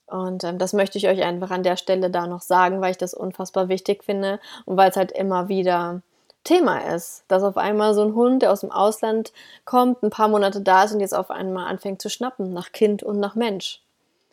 Und 0.07 0.43
ähm, 0.45 0.57
das 0.57 0.71
möchte 0.71 0.97
ich 0.97 1.07
euch 1.07 1.21
einfach 1.23 1.51
an 1.51 1.63
der 1.63 1.75
Stelle 1.75 2.09
da 2.09 2.27
noch 2.27 2.41
sagen, 2.41 2.79
weil 2.79 2.91
ich 2.91 2.97
das 2.97 3.13
unfassbar 3.13 3.67
wichtig 3.67 4.03
finde 4.05 4.39
und 4.65 4.77
weil 4.77 4.89
es 4.89 4.95
halt 4.95 5.11
immer 5.11 5.49
wieder 5.49 6.01
Thema 6.45 6.77
ist, 6.95 7.25
dass 7.27 7.43
auf 7.43 7.57
einmal 7.57 7.93
so 7.93 8.03
ein 8.03 8.15
Hund, 8.15 8.41
der 8.41 8.53
aus 8.53 8.61
dem 8.61 8.71
Ausland 8.71 9.33
kommt, 9.65 10.01
ein 10.01 10.09
paar 10.09 10.29
Monate 10.29 10.61
da 10.61 10.85
ist 10.85 10.93
und 10.93 11.01
jetzt 11.01 11.15
auf 11.15 11.29
einmal 11.29 11.67
anfängt 11.67 12.01
zu 12.01 12.09
schnappen 12.09 12.53
nach 12.53 12.71
Kind 12.71 13.03
und 13.03 13.19
nach 13.19 13.35
Mensch. 13.35 13.81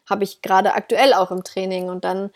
Habe 0.08 0.22
ich 0.22 0.40
gerade 0.40 0.74
aktuell 0.74 1.12
auch 1.12 1.32
im 1.32 1.42
Training 1.42 1.88
und 1.88 2.04
dann 2.04 2.30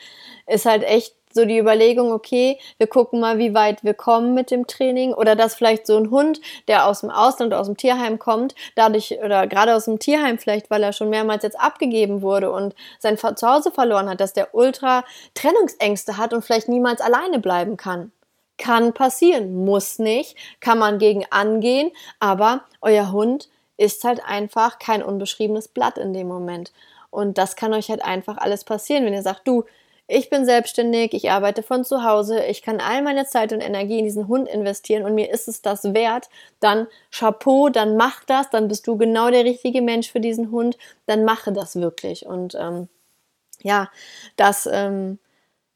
ist 0.49 0.67
halt 0.67 0.83
echt 0.83 1.15
so 1.39 1.45
die 1.45 1.59
Überlegung, 1.59 2.11
okay, 2.11 2.59
wir 2.79 2.89
gucken 2.89 3.21
mal, 3.21 3.39
wie 3.39 3.55
weit 3.55 3.85
wir 3.85 3.95
kommen 3.95 4.35
mit 4.35 4.51
dem 4.51 4.67
Training 4.67 5.15
oder 5.15 5.37
dass 5.37 5.55
vielleicht 5.55 5.87
so 5.87 5.97
ein 5.97 6.11
Hund, 6.11 6.41
der 6.67 6.87
aus 6.87 7.01
dem 7.01 7.11
Ausland, 7.11 7.55
aus 7.55 7.67
dem 7.67 7.77
Tierheim 7.77 8.19
kommt, 8.19 8.57
dadurch 8.75 9.19
oder 9.25 9.47
gerade 9.47 9.75
aus 9.75 9.85
dem 9.85 10.01
Tierheim 10.01 10.39
vielleicht, 10.39 10.69
weil 10.69 10.83
er 10.83 10.93
schon 10.93 11.11
mehrmals 11.11 11.45
jetzt 11.45 11.59
abgegeben 11.59 12.23
wurde 12.23 12.51
und 12.51 12.75
sein 12.99 13.17
Zuhause 13.17 13.71
verloren 13.71 14.09
hat, 14.09 14.21
dass 14.21 14.33
der 14.33 14.53
ultra 14.55 15.05
Trennungsängste 15.35 16.17
hat 16.17 16.33
und 16.33 16.45
vielleicht 16.45 16.69
niemals 16.69 17.01
alleine 17.01 17.39
bleiben 17.39 17.77
kann. 17.77 18.11
Kann 18.57 18.93
passieren, 18.93 19.65
muss 19.65 20.01
nicht, 20.01 20.37
kann 20.61 20.79
man 20.79 20.99
gegen 20.99 21.25
angehen, 21.31 21.93
aber 22.19 22.63
euer 22.81 23.13
Hund 23.13 23.49
ist 23.77 24.03
halt 24.03 24.21
einfach 24.27 24.81
kein 24.81 25.05
unbeschriebenes 25.05 25.69
Blatt 25.69 25.99
in 25.99 26.13
dem 26.13 26.27
Moment. 26.27 26.73
Und 27.11 27.39
das 27.39 27.55
kann 27.55 27.73
euch 27.73 27.89
halt 27.91 28.03
einfach 28.03 28.37
alles 28.39 28.65
passieren, 28.65 29.05
wenn 29.05 29.15
ihr 29.15 29.23
sagt, 29.23 29.47
du, 29.47 29.65
ich 30.09 30.31
bin 30.31 30.47
selbstständig, 30.47 31.13
ich 31.13 31.31
arbeite 31.31 31.63
von 31.63 31.85
zu 31.85 32.03
Hause, 32.03 32.43
ich 32.45 32.63
kann 32.63 32.81
all 32.81 33.03
meine 33.03 33.27
Zeit 33.27 33.53
und 33.53 33.61
Energie 33.61 33.99
in 33.99 34.07
diesen 34.07 34.27
Hund 34.27 34.49
investieren 34.49 35.05
und 35.05 35.15
mir 35.15 35.31
ist 35.31 35.49
es 35.49 35.61
das 35.61 35.95
wert, 35.95 36.31
dann 36.61 36.87
Chapeau, 37.11 37.69
dann 37.69 37.97
mach 37.97 38.25
das, 38.25 38.49
dann 38.49 38.69
bist 38.69 38.87
du 38.87 38.97
genau 38.97 39.31
der 39.31 39.45
richtige 39.45 39.83
Mensch 39.83 40.11
für 40.11 40.21
diesen 40.21 40.51
Hund, 40.51 40.79
dann 41.05 41.25
mache 41.25 41.53
das 41.53 41.77
wirklich. 41.77 42.25
Und 42.25 42.55
ähm, 42.59 42.89
ja, 43.63 43.91
das 44.37 44.67
ähm, 44.67 45.19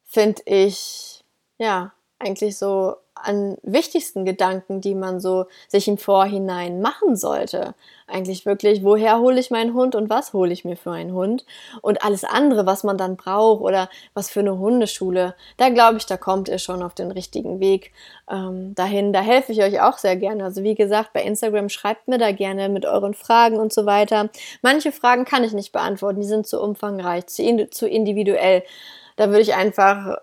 finde 0.03 0.41
ich 0.45 1.23
ja 1.59 1.93
eigentlich 2.17 2.57
so 2.57 2.95
an 3.15 3.57
wichtigsten 3.63 4.25
Gedanken, 4.25 4.81
die 4.81 4.95
man 4.95 5.19
so 5.19 5.45
sich 5.67 5.87
im 5.87 5.97
Vorhinein 5.97 6.81
machen 6.81 7.15
sollte. 7.15 7.75
Eigentlich 8.07 8.45
wirklich, 8.45 8.83
woher 8.83 9.19
hole 9.19 9.39
ich 9.39 9.51
meinen 9.51 9.73
Hund 9.73 9.95
und 9.95 10.09
was 10.09 10.33
hole 10.33 10.51
ich 10.51 10.65
mir 10.65 10.75
für 10.75 10.91
einen 10.91 11.13
Hund? 11.13 11.45
Und 11.81 12.03
alles 12.03 12.23
andere, 12.23 12.65
was 12.65 12.83
man 12.83 12.97
dann 12.97 13.15
braucht 13.15 13.61
oder 13.61 13.89
was 14.13 14.29
für 14.29 14.41
eine 14.41 14.57
Hundeschule, 14.57 15.35
da 15.57 15.69
glaube 15.69 15.97
ich, 15.97 16.05
da 16.05 16.17
kommt 16.17 16.49
ihr 16.49 16.59
schon 16.59 16.83
auf 16.83 16.95
den 16.95 17.11
richtigen 17.11 17.59
Weg 17.59 17.91
ähm, 18.29 18.75
dahin. 18.75 19.13
Da 19.13 19.21
helfe 19.21 19.51
ich 19.51 19.61
euch 19.61 19.81
auch 19.81 19.97
sehr 19.97 20.15
gerne. 20.15 20.43
Also 20.43 20.63
wie 20.63 20.75
gesagt, 20.75 21.13
bei 21.13 21.23
Instagram 21.23 21.69
schreibt 21.69 22.07
mir 22.07 22.17
da 22.17 22.31
gerne 22.31 22.67
mit 22.67 22.85
euren 22.85 23.13
Fragen 23.13 23.57
und 23.57 23.71
so 23.71 23.85
weiter. 23.85 24.29
Manche 24.61 24.91
Fragen 24.91 25.25
kann 25.25 25.43
ich 25.43 25.53
nicht 25.53 25.71
beantworten, 25.71 26.19
die 26.19 26.27
sind 26.27 26.47
zu 26.47 26.61
umfangreich, 26.61 27.27
zu, 27.27 27.69
zu 27.69 27.87
individuell. 27.87 28.63
Da 29.15 29.29
würde 29.29 29.41
ich 29.41 29.53
einfach 29.53 30.17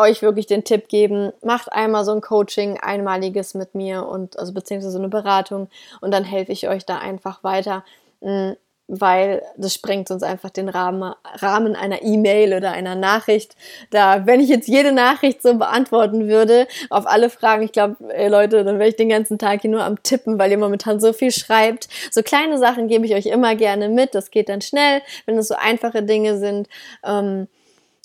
euch 0.00 0.22
wirklich 0.22 0.46
den 0.46 0.64
Tipp 0.64 0.88
geben, 0.88 1.32
macht 1.42 1.72
einmal 1.72 2.04
so 2.04 2.12
ein 2.12 2.20
Coaching, 2.20 2.78
einmaliges 2.80 3.54
mit 3.54 3.74
mir 3.74 4.06
und 4.06 4.38
also 4.38 4.52
beziehungsweise 4.52 4.92
so 4.92 4.98
eine 4.98 5.08
Beratung 5.08 5.68
und 6.00 6.12
dann 6.12 6.24
helfe 6.24 6.52
ich 6.52 6.68
euch 6.68 6.86
da 6.86 6.98
einfach 6.98 7.44
weiter, 7.44 7.84
mm, 8.20 8.52
weil 8.90 9.42
das 9.56 9.72
sprengt 9.72 10.10
uns 10.10 10.22
einfach 10.24 10.50
den 10.50 10.68
Rahmen, 10.68 11.14
Rahmen 11.36 11.76
einer 11.76 12.02
E-Mail 12.02 12.54
oder 12.54 12.72
einer 12.72 12.96
Nachricht. 12.96 13.54
Da, 13.90 14.26
wenn 14.26 14.40
ich 14.40 14.48
jetzt 14.48 14.66
jede 14.66 14.90
Nachricht 14.90 15.42
so 15.42 15.54
beantworten 15.54 16.28
würde, 16.28 16.66
auf 16.90 17.06
alle 17.06 17.30
Fragen, 17.30 17.62
ich 17.62 17.70
glaube, 17.70 17.96
Leute, 18.28 18.64
dann 18.64 18.80
wäre 18.80 18.88
ich 18.88 18.96
den 18.96 19.08
ganzen 19.08 19.38
Tag 19.38 19.62
hier 19.62 19.70
nur 19.70 19.84
am 19.84 20.02
Tippen, 20.02 20.40
weil 20.40 20.50
ihr 20.50 20.58
momentan 20.58 20.98
so 20.98 21.12
viel 21.12 21.30
schreibt. 21.30 21.88
So 22.10 22.22
kleine 22.22 22.58
Sachen 22.58 22.88
gebe 22.88 23.06
ich 23.06 23.14
euch 23.14 23.26
immer 23.26 23.54
gerne 23.54 23.88
mit. 23.88 24.14
Das 24.14 24.32
geht 24.32 24.48
dann 24.48 24.60
schnell, 24.60 25.02
wenn 25.24 25.38
es 25.38 25.46
so 25.46 25.54
einfache 25.54 26.02
Dinge 26.02 26.38
sind. 26.38 26.68
Ähm, 27.04 27.46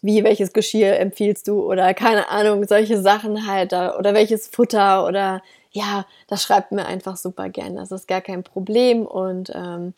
wie 0.06 0.24
welches 0.24 0.54
Geschirr 0.54 1.00
empfiehlst 1.00 1.48
du 1.48 1.62
oder 1.62 1.94
keine 1.94 2.30
Ahnung, 2.30 2.66
solche 2.68 3.02
Sachen 3.02 3.48
halt 3.48 3.74
oder 3.74 4.14
welches 4.14 4.48
Futter 4.48 5.06
oder 5.08 5.42
ja, 5.72 6.06
das 6.28 6.44
schreibt 6.44 6.72
mir 6.72 6.86
einfach 6.86 7.18
super 7.18 7.50
gern. 7.50 7.76
Das 7.76 7.92
ist 7.92 8.08
gar 8.08 8.22
kein 8.22 8.44
Problem 8.44 9.06
und 9.06 9.52
ähm, 9.54 9.94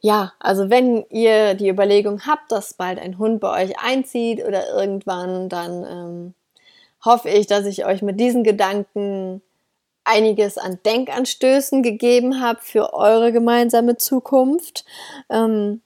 ja, 0.00 0.32
also 0.40 0.70
wenn 0.70 1.04
ihr 1.10 1.54
die 1.54 1.68
Überlegung 1.68 2.26
habt, 2.26 2.50
dass 2.50 2.74
bald 2.74 2.98
ein 2.98 3.18
Hund 3.18 3.40
bei 3.40 3.64
euch 3.64 3.78
einzieht 3.78 4.44
oder 4.44 4.68
irgendwann, 4.74 5.48
dann 5.48 5.84
ähm, 5.84 6.34
hoffe 7.04 7.28
ich, 7.28 7.46
dass 7.46 7.66
ich 7.66 7.84
euch 7.86 8.02
mit 8.02 8.18
diesen 8.18 8.42
Gedanken 8.42 9.42
einiges 10.04 10.56
an 10.56 10.78
Denkanstößen 10.86 11.82
gegeben 11.82 12.40
habe 12.40 12.60
für 12.62 12.94
eure 12.94 13.32
gemeinsame 13.32 13.96
Zukunft. 13.96 14.84
Ähm, 15.28 15.82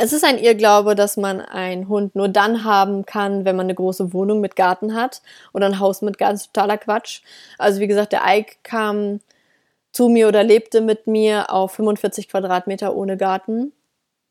es 0.00 0.12
ist 0.12 0.24
ein 0.24 0.38
Irrglaube, 0.38 0.94
dass 0.94 1.16
man 1.16 1.40
einen 1.40 1.88
Hund 1.88 2.14
nur 2.14 2.28
dann 2.28 2.62
haben 2.62 3.04
kann, 3.04 3.44
wenn 3.44 3.56
man 3.56 3.66
eine 3.66 3.74
große 3.74 4.12
Wohnung 4.12 4.40
mit 4.40 4.54
Garten 4.54 4.94
hat 4.94 5.22
oder 5.52 5.66
ein 5.66 5.80
Haus 5.80 6.02
mit 6.02 6.18
Garten. 6.18 6.38
Totaler 6.38 6.78
Quatsch. 6.78 7.22
Also 7.58 7.80
wie 7.80 7.88
gesagt, 7.88 8.12
der 8.12 8.22
Ike 8.24 8.56
kam 8.62 9.20
zu 9.90 10.08
mir 10.08 10.28
oder 10.28 10.44
lebte 10.44 10.80
mit 10.80 11.08
mir 11.08 11.52
auf 11.52 11.72
45 11.72 12.28
Quadratmeter 12.28 12.94
ohne 12.94 13.16
Garten. 13.16 13.72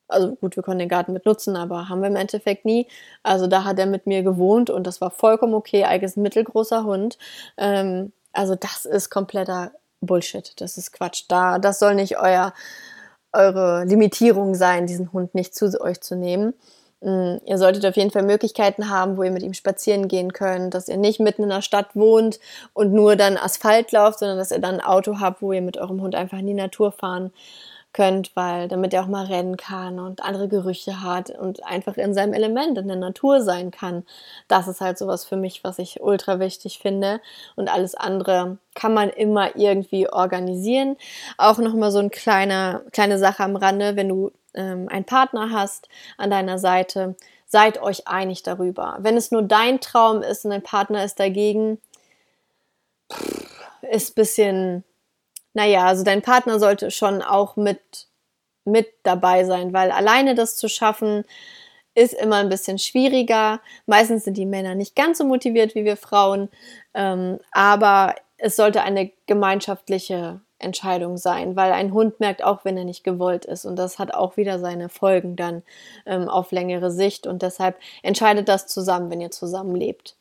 Also 0.08 0.36
gut, 0.36 0.56
wir 0.56 0.64
konnten 0.64 0.80
den 0.80 0.90
Garten 0.90 1.12
mit 1.12 1.26
nutzen, 1.26 1.58
aber 1.58 1.90
haben 1.90 2.00
wir 2.00 2.08
im 2.08 2.16
Endeffekt 2.16 2.64
nie. 2.64 2.88
Also 3.24 3.48
da 3.48 3.66
hat 3.66 3.78
er 3.78 3.88
mit 3.88 4.08
mir 4.08 4.24
gewohnt 4.24 4.70
und 4.70 4.88
das 4.88 5.02
war 5.02 5.12
vollkommen 5.12 5.54
okay. 5.54 5.86
Ike 5.86 6.06
ist 6.06 6.16
ein 6.16 6.22
mittelgroßer 6.22 6.86
Hund. 6.86 7.18
Ähm, 7.58 8.14
also 8.32 8.56
das 8.56 8.86
ist 8.86 9.10
kompletter 9.10 9.72
Bullshit. 10.00 10.54
Das 10.62 10.78
ist 10.78 10.94
Quatsch. 10.94 11.26
Da, 11.28 11.60
das 11.60 11.80
soll 11.80 11.96
nicht 11.96 12.18
euer 12.20 12.54
eure 13.38 13.86
Limitierung 13.86 14.56
sein, 14.56 14.88
diesen 14.88 15.14
Hund 15.14 15.36
nicht 15.36 15.56
zu 15.56 15.80
euch 15.80 16.02
zu 16.02 16.16
nehmen. 16.16 16.54
Mm, 17.02 17.36
ihr 17.46 17.58
solltet 17.58 17.86
auf 17.86 17.96
jeden 17.96 18.12
Fall 18.12 18.24
Möglichkeiten 18.24 18.90
haben, 18.90 19.18
wo 19.18 19.24
ihr 19.24 19.32
mit 19.32 19.44
ihm 19.44 19.54
spazieren 19.54 20.08
gehen 20.08 20.34
könnt, 20.34 20.74
dass 20.74 20.88
ihr 20.88 20.98
nicht 20.98 21.20
mitten 21.20 21.44
in 21.44 21.50
der 21.50 21.62
Stadt 21.62 21.96
wohnt 21.96 22.40
und 22.74 22.92
nur 22.92 23.16
dann 23.16 23.38
Asphalt 23.38 23.92
lauft, 23.92 24.20
sondern 24.20 24.38
dass 24.38 24.52
ihr 24.52 24.60
dann 24.60 24.76
ein 24.76 24.86
Auto 24.86 25.20
habt, 25.20 25.42
wo 25.42 25.54
ihr 25.54 25.62
mit 25.62 25.78
eurem 25.78 26.02
Hund 26.02 26.16
einfach 26.16 26.40
in 26.40 26.48
die 26.48 26.54
Natur 26.54 26.92
fahren 26.92 27.32
könnt, 27.98 28.36
weil 28.36 28.68
damit 28.68 28.94
er 28.94 29.02
auch 29.02 29.08
mal 29.08 29.26
rennen 29.26 29.58
kann 29.58 30.00
und 30.00 30.22
andere 30.22 30.48
Gerüche 30.48 31.02
hat 31.02 31.32
und 31.32 31.64
einfach 31.64 31.98
in 31.98 32.14
seinem 32.14 32.34
Element 32.34 32.78
in 32.78 32.88
der 32.88 32.96
Natur 32.96 33.42
sein 33.42 33.72
kann. 33.72 34.06
Das 34.48 34.68
ist 34.68 34.82
halt 34.82 35.00
sowas 35.00 35.26
für 35.26 35.36
mich, 35.36 35.64
was 35.64 35.80
ich 35.80 36.00
ultra 36.00 36.40
wichtig 36.40 36.78
finde 36.78 37.20
und 37.56 37.74
alles 37.74 37.96
andere 37.96 38.60
kann 38.76 38.94
man 38.94 39.10
immer 39.10 39.56
irgendwie 39.56 40.08
organisieren. 40.08 40.96
Auch 41.40 41.58
noch 41.58 41.74
mal 41.74 41.92
so 41.92 41.98
eine 41.98 42.12
kleine 42.12 42.84
kleine 42.92 43.18
Sache 43.18 43.44
am 43.44 43.56
Rande, 43.56 43.96
wenn 43.96 44.10
du 44.10 44.32
ähm, 44.54 44.88
einen 44.90 45.06
Partner 45.06 45.50
hast 45.52 45.90
an 46.18 46.30
deiner 46.30 46.60
Seite, 46.60 47.16
seid 47.48 47.82
euch 47.82 48.08
einig 48.08 48.44
darüber. 48.44 48.98
Wenn 49.00 49.18
es 49.18 49.32
nur 49.32 49.42
dein 49.42 49.82
Traum 49.82 50.22
ist 50.22 50.46
und 50.46 50.52
dein 50.52 50.62
Partner 50.62 51.04
ist 51.04 51.20
dagegen, 51.20 51.80
ist 53.90 54.12
ein 54.12 54.16
bisschen, 54.16 54.84
naja, 55.58 55.88
also 55.88 56.04
dein 56.04 56.22
Partner 56.22 56.60
sollte 56.60 56.92
schon 56.92 57.24
auch 57.24 57.56
mit, 57.56 58.08
mit 58.64 58.88
dabei 59.02 59.44
sein, 59.44 59.74
weil 59.74 59.90
alleine 59.90 60.36
das 60.36 60.56
zu 60.56 60.70
schaffen, 60.70 61.24
ist 61.96 62.14
immer 62.14 62.36
ein 62.36 62.50
bisschen 62.50 62.78
schwieriger. 62.78 63.60
Meistens 63.88 64.24
sind 64.24 64.38
die 64.38 64.46
Männer 64.46 64.76
nicht 64.76 64.96
ganz 64.96 65.18
so 65.18 65.26
motiviert 65.26 65.74
wie 65.74 65.84
wir 65.84 65.98
Frauen, 65.98 66.50
ähm, 66.94 67.40
aber 67.52 68.14
es 68.38 68.56
sollte 68.56 68.84
eine 68.84 69.12
gemeinschaftliche 69.26 70.42
Entscheidung 70.60 71.18
sein, 71.18 71.56
weil 71.56 71.72
ein 71.72 71.92
Hund 71.92 72.20
merkt 72.20 72.44
auch, 72.44 72.64
wenn 72.64 72.78
er 72.78 72.86
nicht 72.86 73.04
gewollt 73.04 73.46
ist 73.46 73.66
und 73.66 73.78
das 73.78 73.98
hat 73.98 74.14
auch 74.14 74.38
wieder 74.38 74.60
seine 74.60 74.90
Folgen 74.90 75.36
dann 75.36 75.64
ähm, 76.06 76.30
auf 76.30 76.52
längere 76.52 76.92
Sicht 76.92 77.26
und 77.26 77.42
deshalb 77.42 77.80
entscheidet 78.04 78.48
das 78.48 78.68
zusammen, 78.68 79.10
wenn 79.10 79.22
ihr 79.22 79.32
zusammen 79.32 79.76
lebt. 79.76 80.16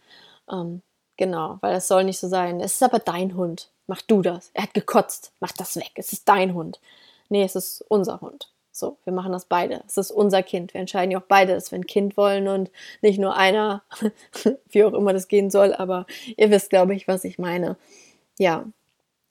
Ähm, 0.51 0.81
genau, 1.17 1.59
weil 1.61 1.77
es 1.77 1.89
soll 1.89 2.05
nicht 2.05 2.19
so 2.19 2.29
sein, 2.29 2.61
es 2.61 2.75
ist 2.75 2.83
aber 2.83 2.99
dein 2.99 3.37
Hund, 3.37 3.71
mach 3.87 4.03
du 4.03 4.23
das. 4.23 4.51
Er 4.55 4.65
hat 4.65 4.75
gekotzt, 4.75 5.33
mach 5.41 5.53
das 5.53 5.77
weg, 5.77 5.93
es 5.97 6.13
ist 6.13 6.29
dein 6.29 6.55
Hund. 6.55 6.81
Nee, 7.29 7.43
es 7.45 7.57
ist 7.57 7.85
unser 7.89 8.21
Hund. 8.21 8.51
So, 8.71 8.99
wir 9.05 9.13
machen 9.13 9.33
das 9.33 9.47
beide. 9.47 9.83
Es 9.87 9.97
ist 9.97 10.11
unser 10.11 10.43
Kind. 10.43 10.75
Wir 10.75 10.83
entscheiden 10.83 11.11
ja 11.11 11.19
auch 11.19 11.27
beide, 11.27 11.55
dass 11.55 11.73
wir 11.73 11.79
ein 11.79 11.87
Kind 11.87 12.19
wollen 12.19 12.47
und 12.47 12.71
nicht 13.01 13.19
nur 13.19 13.35
einer, 13.35 13.83
wie 14.69 14.85
auch 14.85 14.93
immer 14.93 15.15
das 15.15 15.29
gehen 15.29 15.51
soll, 15.51 15.73
aber 15.73 16.07
ihr 16.37 16.51
wisst, 16.51 16.69
glaube 16.69 16.95
ich, 16.95 17.09
was 17.09 17.25
ich 17.25 17.39
meine. 17.39 17.77
Ja, 18.39 18.67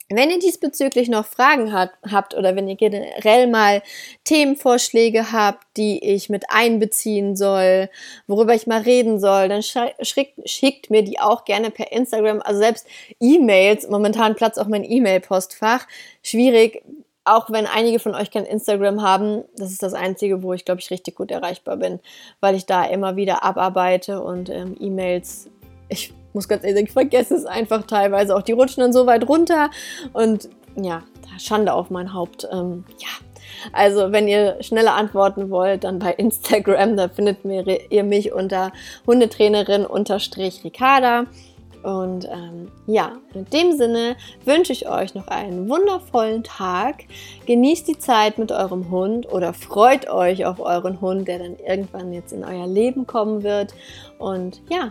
wenn 0.08 0.30
ihr 0.30 0.38
diesbezüglich 0.38 1.08
noch 1.08 1.26
Fragen 1.26 1.72
hat, 1.72 1.90
habt 2.08 2.34
oder 2.34 2.54
wenn 2.54 2.68
ihr 2.68 2.76
generell 2.76 3.48
mal 3.48 3.82
Themenvorschläge 4.24 5.32
habt, 5.32 5.66
die 5.76 6.02
ich 6.04 6.28
mit 6.28 6.44
einbeziehen 6.48 7.34
soll, 7.34 7.90
worüber 8.28 8.54
ich 8.54 8.68
mal 8.68 8.82
reden 8.82 9.18
soll, 9.18 9.48
dann 9.48 9.62
schickt, 9.62 10.48
schickt 10.48 10.90
mir 10.90 11.02
die 11.02 11.18
auch 11.18 11.44
gerne 11.44 11.70
per 11.70 11.90
Instagram. 11.90 12.40
Also 12.42 12.60
selbst 12.60 12.86
E-Mails, 13.20 13.88
momentan 13.88 14.36
platzt 14.36 14.60
auch 14.60 14.68
mein 14.68 14.84
E-Mail-Postfach. 14.84 15.88
Schwierig, 16.22 16.82
auch 17.24 17.50
wenn 17.50 17.66
einige 17.66 17.98
von 17.98 18.14
euch 18.14 18.30
kein 18.30 18.44
Instagram 18.44 19.02
haben, 19.02 19.42
das 19.56 19.72
ist 19.72 19.82
das 19.82 19.94
Einzige, 19.94 20.44
wo 20.44 20.52
ich, 20.52 20.64
glaube 20.64 20.80
ich, 20.80 20.90
richtig 20.92 21.16
gut 21.16 21.32
erreichbar 21.32 21.76
bin, 21.76 21.98
weil 22.38 22.54
ich 22.54 22.66
da 22.66 22.84
immer 22.84 23.16
wieder 23.16 23.42
abarbeite 23.42 24.22
und 24.22 24.48
ähm, 24.50 24.76
E-Mails, 24.78 25.50
ich 25.88 26.14
muss 26.36 26.48
ganz 26.48 26.62
ehrlich 26.62 26.76
sagen, 26.76 26.86
ich 26.86 26.92
vergesse 26.92 27.34
es 27.34 27.46
einfach 27.46 27.84
teilweise. 27.86 28.36
Auch 28.36 28.42
die 28.42 28.52
rutschen 28.52 28.82
dann 28.82 28.92
so 28.92 29.06
weit 29.06 29.28
runter 29.28 29.70
und 30.12 30.48
ja, 30.76 31.02
Schande 31.38 31.72
auf 31.72 31.90
mein 31.90 32.14
Haupt. 32.14 32.46
Ähm, 32.52 32.84
ja, 32.98 33.08
also 33.72 34.12
wenn 34.12 34.28
ihr 34.28 34.62
schneller 34.62 34.94
antworten 34.94 35.50
wollt, 35.50 35.82
dann 35.84 35.98
bei 35.98 36.12
Instagram, 36.12 36.96
da 36.96 37.08
findet 37.08 37.38
ihr 37.90 38.04
mich 38.04 38.32
unter 38.32 38.70
Hundetrainerin-Ricarda. 39.06 41.24
Und 41.82 42.24
ähm, 42.24 42.70
ja, 42.86 43.12
in 43.32 43.44
dem 43.46 43.76
Sinne 43.76 44.16
wünsche 44.44 44.72
ich 44.72 44.88
euch 44.88 45.14
noch 45.14 45.28
einen 45.28 45.68
wundervollen 45.68 46.42
Tag. 46.42 47.04
Genießt 47.46 47.86
die 47.86 47.98
Zeit 47.98 48.38
mit 48.38 48.50
eurem 48.50 48.90
Hund 48.90 49.32
oder 49.32 49.54
freut 49.54 50.10
euch 50.10 50.46
auf 50.46 50.58
euren 50.58 51.00
Hund, 51.00 51.28
der 51.28 51.38
dann 51.38 51.54
irgendwann 51.64 52.12
jetzt 52.12 52.32
in 52.32 52.44
euer 52.44 52.66
Leben 52.66 53.06
kommen 53.06 53.44
wird. 53.44 53.72
Und 54.18 54.62
ja, 54.68 54.90